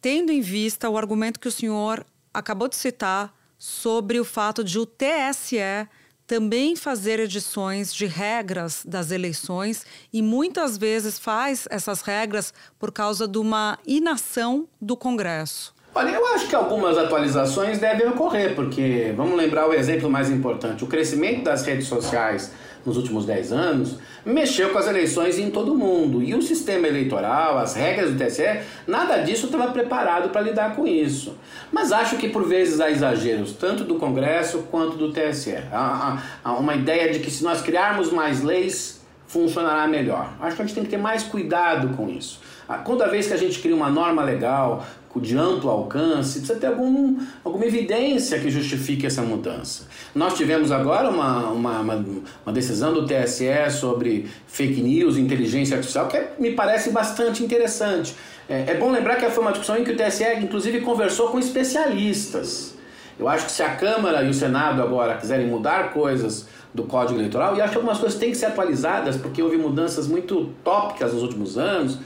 tendo 0.00 0.32
em 0.32 0.40
vista 0.40 0.90
o 0.90 0.98
argumento 0.98 1.38
que 1.38 1.48
o 1.48 1.52
senhor 1.52 2.04
acabou 2.32 2.66
de 2.66 2.74
citar 2.74 3.32
sobre 3.56 4.18
o 4.18 4.24
fato 4.24 4.64
de 4.64 4.76
o 4.76 4.84
TSE 4.84 5.88
também 6.26 6.74
fazer 6.74 7.20
edições 7.20 7.92
de 7.92 8.06
regras 8.06 8.82
das 8.84 9.10
eleições 9.10 9.84
e 10.12 10.22
muitas 10.22 10.78
vezes 10.78 11.18
faz 11.18 11.66
essas 11.70 12.00
regras 12.00 12.52
por 12.78 12.90
causa 12.92 13.28
de 13.28 13.38
uma 13.38 13.78
inação 13.86 14.66
do 14.80 14.96
Congresso. 14.96 15.74
Olha, 15.94 16.10
eu 16.10 16.26
acho 16.34 16.48
que 16.48 16.54
algumas 16.56 16.98
atualizações 16.98 17.78
devem 17.78 18.08
ocorrer, 18.08 18.54
porque 18.56 19.14
vamos 19.16 19.36
lembrar 19.36 19.68
o 19.68 19.72
exemplo 19.72 20.10
mais 20.10 20.28
importante: 20.28 20.82
o 20.82 20.88
crescimento 20.88 21.44
das 21.44 21.64
redes 21.64 21.86
sociais 21.86 22.50
nos 22.84 22.96
últimos 22.96 23.24
10 23.24 23.52
anos, 23.52 23.98
mexeu 24.24 24.70
com 24.70 24.78
as 24.78 24.86
eleições 24.86 25.38
em 25.38 25.50
todo 25.50 25.72
o 25.72 25.76
mundo. 25.76 26.22
E 26.22 26.34
o 26.34 26.42
sistema 26.42 26.86
eleitoral, 26.86 27.58
as 27.58 27.74
regras 27.74 28.12
do 28.12 28.24
TSE, 28.24 28.60
nada 28.86 29.18
disso 29.18 29.46
estava 29.46 29.72
preparado 29.72 30.30
para 30.30 30.40
lidar 30.40 30.76
com 30.76 30.86
isso. 30.86 31.36
Mas 31.72 31.92
acho 31.92 32.16
que 32.16 32.28
por 32.28 32.46
vezes 32.46 32.80
há 32.80 32.90
exageros, 32.90 33.52
tanto 33.52 33.84
do 33.84 33.96
Congresso 33.96 34.66
quanto 34.70 34.96
do 34.96 35.12
TSE. 35.12 35.56
Há, 35.72 36.22
há 36.42 36.52
uma 36.52 36.74
ideia 36.74 37.12
de 37.12 37.20
que 37.20 37.30
se 37.30 37.42
nós 37.42 37.60
criarmos 37.62 38.12
mais 38.12 38.42
leis, 38.42 39.04
funcionará 39.26 39.86
melhor. 39.86 40.32
Acho 40.40 40.56
que 40.56 40.62
a 40.62 40.64
gente 40.64 40.74
tem 40.74 40.84
que 40.84 40.90
ter 40.90 40.98
mais 40.98 41.22
cuidado 41.22 41.96
com 41.96 42.08
isso. 42.08 42.40
Toda 42.84 43.08
vez 43.08 43.26
que 43.26 43.34
a 43.34 43.36
gente 43.36 43.58
cria 43.58 43.74
uma 43.74 43.90
norma 43.90 44.22
legal, 44.22 44.86
de 45.20 45.36
amplo 45.36 45.70
alcance, 45.70 46.38
precisa 46.38 46.58
ter 46.58 46.66
algum, 46.66 47.18
alguma 47.44 47.64
evidência 47.64 48.38
que 48.38 48.50
justifique 48.50 49.06
essa 49.06 49.22
mudança. 49.22 49.84
Nós 50.14 50.34
tivemos 50.34 50.72
agora 50.72 51.08
uma, 51.08 51.50
uma, 51.50 51.80
uma, 51.80 52.04
uma 52.44 52.52
decisão 52.52 52.92
do 52.92 53.06
TSE 53.06 53.70
sobre 53.70 54.28
fake 54.46 54.80
news, 54.80 55.16
inteligência 55.16 55.76
artificial, 55.76 56.08
que 56.08 56.16
é, 56.16 56.34
me 56.38 56.52
parece 56.52 56.90
bastante 56.90 57.42
interessante. 57.44 58.14
É, 58.48 58.72
é 58.72 58.74
bom 58.74 58.90
lembrar 58.90 59.16
que 59.16 59.28
foi 59.30 59.42
uma 59.42 59.52
discussão 59.52 59.76
em 59.76 59.84
que 59.84 59.92
o 59.92 59.96
TSE, 59.96 60.24
inclusive, 60.40 60.80
conversou 60.80 61.28
com 61.28 61.38
especialistas. 61.38 62.74
Eu 63.18 63.28
acho 63.28 63.46
que 63.46 63.52
se 63.52 63.62
a 63.62 63.76
Câmara 63.76 64.22
e 64.24 64.30
o 64.30 64.34
Senado 64.34 64.82
agora 64.82 65.16
quiserem 65.16 65.46
mudar 65.46 65.92
coisas 65.92 66.48
do 66.74 66.82
Código 66.82 67.20
Eleitoral, 67.20 67.56
e 67.56 67.60
acho 67.60 67.70
que 67.70 67.76
algumas 67.76 67.98
coisas 67.98 68.18
têm 68.18 68.32
que 68.32 68.36
ser 68.36 68.46
atualizadas, 68.46 69.16
porque 69.16 69.40
houve 69.40 69.56
mudanças 69.56 70.08
muito 70.08 70.50
tópicas 70.64 71.12
nos 71.12 71.22
últimos 71.22 71.56
anos, 71.56 71.98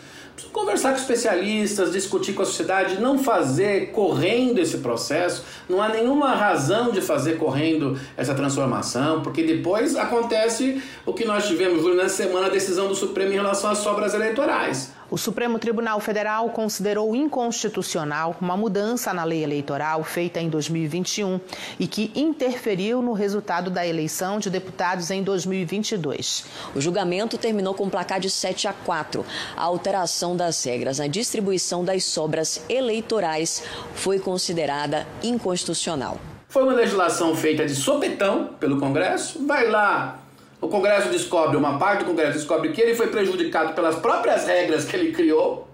conversar 0.52 0.90
com 0.90 0.98
especialistas, 0.98 1.92
discutir 1.92 2.32
com 2.32 2.42
a 2.42 2.46
sociedade, 2.46 3.00
não 3.00 3.18
fazer 3.18 3.90
correndo 3.92 4.58
esse 4.58 4.78
processo. 4.78 5.44
Não 5.68 5.82
há 5.82 5.88
nenhuma 5.88 6.34
razão 6.34 6.90
de 6.90 7.00
fazer 7.00 7.38
correndo 7.38 7.98
essa 8.16 8.34
transformação, 8.34 9.22
porque 9.22 9.42
depois 9.42 9.96
acontece 9.96 10.82
o 11.04 11.12
que 11.12 11.24
nós 11.24 11.46
tivemos 11.46 11.84
na 11.96 12.08
semana, 12.08 12.46
a 12.46 12.50
decisão 12.50 12.88
do 12.88 12.94
Supremo 12.94 13.32
em 13.32 13.36
relação 13.36 13.70
às 13.70 13.78
sobras 13.78 14.14
eleitorais. 14.14 14.92
O 15.10 15.16
Supremo 15.16 15.58
Tribunal 15.58 16.00
Federal 16.00 16.50
considerou 16.50 17.16
inconstitucional 17.16 18.36
uma 18.42 18.58
mudança 18.58 19.14
na 19.14 19.24
lei 19.24 19.42
eleitoral 19.42 20.04
feita 20.04 20.38
em 20.38 20.50
2021 20.50 21.40
e 21.80 21.86
que 21.86 22.12
interferiu 22.14 23.00
no 23.00 23.14
resultado 23.14 23.70
da 23.70 23.86
eleição 23.86 24.38
de 24.38 24.50
deputados 24.50 25.10
em 25.10 25.22
2022. 25.22 26.44
O 26.74 26.80
julgamento 26.80 27.38
terminou 27.38 27.72
com 27.72 27.84
um 27.84 27.90
placar 27.90 28.20
de 28.20 28.28
7 28.28 28.68
a 28.68 28.74
4. 28.74 29.24
A 29.56 29.62
alteração 29.62 30.36
das 30.36 30.62
regras 30.62 30.98
na 30.98 31.06
distribuição 31.06 31.82
das 31.82 32.04
sobras 32.04 32.62
eleitorais 32.68 33.62
foi 33.94 34.18
considerada 34.18 35.06
inconstitucional. 35.22 36.20
Foi 36.50 36.64
uma 36.64 36.74
legislação 36.74 37.34
feita 37.34 37.64
de 37.64 37.74
sopetão 37.74 38.50
pelo 38.60 38.78
Congresso, 38.78 39.46
vai 39.46 39.70
lá 39.70 40.18
o 40.60 40.68
Congresso 40.68 41.08
descobre, 41.08 41.56
uma 41.56 41.78
parte 41.78 42.00
do 42.00 42.06
Congresso 42.06 42.38
descobre 42.38 42.70
que 42.70 42.80
ele 42.80 42.94
foi 42.94 43.08
prejudicado 43.08 43.74
pelas 43.74 43.96
próprias 43.96 44.46
regras 44.46 44.84
que 44.84 44.96
ele 44.96 45.12
criou, 45.12 45.68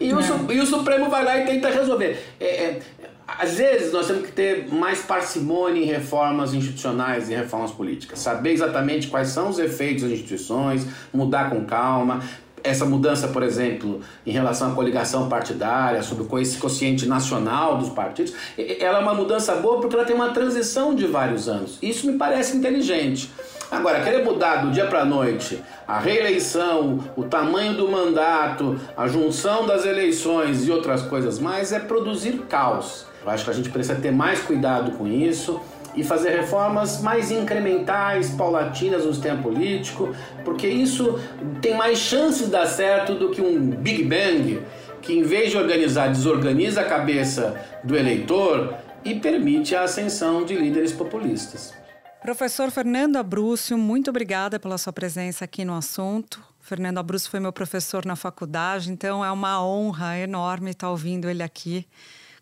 e, 0.00 0.12
o, 0.12 0.20
é. 0.20 0.54
e 0.54 0.60
o, 0.60 0.66
Supremo 0.66 1.10
vai 1.10 1.24
lá 1.24 1.38
e 1.38 1.44
tenta 1.44 1.68
resolver. 1.68 2.18
É, 2.40 2.46
é, 2.46 2.80
às 3.26 3.54
vezes 3.54 3.92
nós 3.92 4.06
temos 4.06 4.24
que 4.24 4.32
ter 4.32 4.72
mais 4.72 5.00
parcimônia 5.00 5.82
em 5.82 5.84
reformas 5.84 6.54
institucionais 6.54 7.28
e 7.28 7.34
reformas 7.34 7.70
políticas. 7.70 8.18
Saber 8.18 8.52
exatamente 8.52 9.08
quais 9.08 9.28
são 9.28 9.50
os 9.50 9.58
efeitos 9.58 10.04
das 10.04 10.12
instituições, 10.12 10.86
mudar 11.12 11.50
com 11.50 11.64
calma. 11.64 12.22
Essa 12.64 12.84
mudança, 12.84 13.28
por 13.28 13.42
exemplo, 13.42 14.00
em 14.26 14.32
relação 14.32 14.72
à 14.72 14.74
coligação 14.74 15.28
partidária, 15.28 16.02
sobre 16.02 16.24
o 16.24 16.26
quociente 16.26 17.06
nacional 17.06 17.78
dos 17.78 17.90
partidos, 17.90 18.32
ela 18.80 18.98
é 18.98 19.00
uma 19.00 19.14
mudança 19.14 19.54
boa 19.56 19.80
porque 19.80 19.94
ela 19.94 20.04
tem 20.04 20.16
uma 20.16 20.30
transição 20.30 20.94
de 20.94 21.06
vários 21.06 21.48
anos. 21.48 21.78
Isso 21.80 22.10
me 22.10 22.18
parece 22.18 22.56
inteligente. 22.56 23.30
Agora, 23.70 24.02
querer 24.02 24.24
mudar 24.24 24.64
do 24.64 24.70
dia 24.70 24.86
para 24.86 25.02
a 25.02 25.04
noite 25.04 25.62
a 25.86 25.98
reeleição, 25.98 27.00
o 27.16 27.24
tamanho 27.24 27.74
do 27.74 27.86
mandato, 27.88 28.80
a 28.96 29.06
junção 29.06 29.66
das 29.66 29.84
eleições 29.84 30.66
e 30.66 30.70
outras 30.70 31.02
coisas 31.02 31.38
mais 31.38 31.70
é 31.72 31.78
produzir 31.78 32.44
caos. 32.48 33.06
Eu 33.22 33.30
acho 33.30 33.44
que 33.44 33.50
a 33.50 33.54
gente 33.54 33.68
precisa 33.68 33.94
ter 33.94 34.10
mais 34.10 34.40
cuidado 34.40 34.92
com 34.92 35.06
isso 35.06 35.60
e 35.94 36.02
fazer 36.02 36.30
reformas 36.30 37.02
mais 37.02 37.30
incrementais, 37.30 38.30
paulatinas 38.30 39.04
no 39.04 39.12
sistema 39.12 39.42
político, 39.42 40.14
porque 40.44 40.66
isso 40.66 41.18
tem 41.60 41.74
mais 41.74 41.98
chances 41.98 42.46
de 42.46 42.52
dar 42.52 42.66
certo 42.66 43.14
do 43.14 43.30
que 43.30 43.42
um 43.42 43.70
Big 43.70 44.04
Bang 44.04 44.62
que, 45.02 45.12
em 45.12 45.22
vez 45.22 45.50
de 45.50 45.58
organizar, 45.58 46.08
desorganiza 46.08 46.80
a 46.80 46.84
cabeça 46.84 47.60
do 47.84 47.96
eleitor 47.96 48.74
e 49.04 49.14
permite 49.14 49.76
a 49.76 49.82
ascensão 49.82 50.44
de 50.44 50.54
líderes 50.54 50.92
populistas. 50.92 51.74
Professor 52.22 52.70
Fernando 52.70 53.16
Abrúcio, 53.16 53.78
muito 53.78 54.10
obrigada 54.10 54.58
pela 54.58 54.76
sua 54.76 54.92
presença 54.92 55.44
aqui 55.44 55.64
no 55.64 55.74
assunto. 55.74 56.42
Fernando 56.60 56.98
Abrúcio 56.98 57.30
foi 57.30 57.40
meu 57.40 57.52
professor 57.52 58.04
na 58.04 58.16
faculdade, 58.16 58.90
então 58.90 59.24
é 59.24 59.30
uma 59.30 59.64
honra 59.64 60.18
enorme 60.18 60.70
estar 60.70 60.90
ouvindo 60.90 61.30
ele 61.30 61.42
aqui 61.42 61.86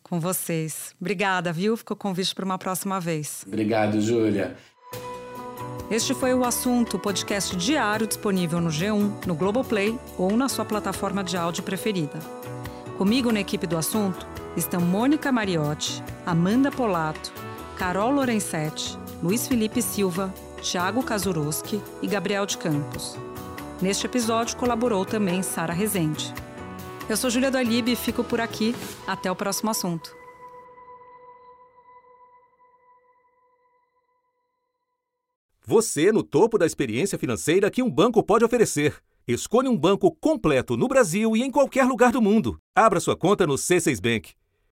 com 0.03 0.19
vocês. 0.19 0.95
Obrigada, 1.01 1.53
viu? 1.53 1.77
Ficou 1.77 1.97
convite 1.97 2.35
para 2.35 2.45
uma 2.45 2.59
próxima 2.59 2.99
vez. 2.99 3.45
Obrigado, 3.47 4.01
Júlia. 4.01 4.57
Este 5.91 6.15
foi 6.15 6.35
o 6.35 6.45
assunto, 6.45 6.99
podcast 6.99 7.55
diário 7.55 8.07
disponível 8.07 8.61
no 8.61 8.71
G1, 8.71 9.27
no 9.27 9.35
Globoplay 9.35 9.97
ou 10.19 10.37
na 10.37 10.49
sua 10.49 10.65
plataforma 10.65 11.23
de 11.23 11.37
áudio 11.37 11.62
preferida. 11.62 12.19
Comigo 12.99 13.31
na 13.31 13.41
equipe 13.41 13.67
do 13.67 13.77
assunto 13.77 14.27
estão 14.57 14.81
Mônica 14.81 15.31
Mariotti, 15.31 16.03
Amanda 16.25 16.73
Polato, 16.73 17.33
Carol 17.77 18.11
Lorenzetti, 18.11 18.99
Luiz 19.22 19.48
Felipe 19.48 19.81
Silva, 19.81 20.33
Thiago 20.61 21.02
Kazuroski 21.02 21.81
e 22.02 22.07
Gabriel 22.07 22.44
de 22.44 22.59
Campos. 22.59 23.16
Neste 23.81 24.07
episódio 24.07 24.57
colaborou 24.57 25.07
também 25.07 25.42
Sara 25.42 25.72
Rezende. 25.72 26.35
Eu 27.09 27.16
sou 27.16 27.31
Júlia 27.31 27.50
do 27.50 27.59
e 27.59 27.96
fico 27.96 28.22
por 28.22 28.40
aqui. 28.40 28.74
Até 29.07 29.31
o 29.31 29.37
próximo 29.37 29.70
assunto. 29.70 30.14
Você 35.64 36.12
no 36.12 36.22
topo 36.22 36.59
da 36.59 36.66
experiência 36.66 37.18
financeira 37.18 37.70
que 37.70 37.83
um 37.83 37.90
banco 37.90 38.22
pode 38.22 38.44
oferecer. 38.44 38.96
Escolha 39.26 39.70
um 39.70 39.76
banco 39.76 40.14
completo 40.20 40.76
no 40.76 40.87
Brasil 40.87 41.37
e 41.37 41.42
em 41.42 41.50
qualquer 41.50 41.85
lugar 41.85 42.12
do 42.12 42.22
mundo. 42.22 42.61
Abra 42.74 43.00
sua 43.00 43.16
conta 43.16 43.46
no 43.46 43.55
C6 43.55 44.00
Bank. 44.00 44.35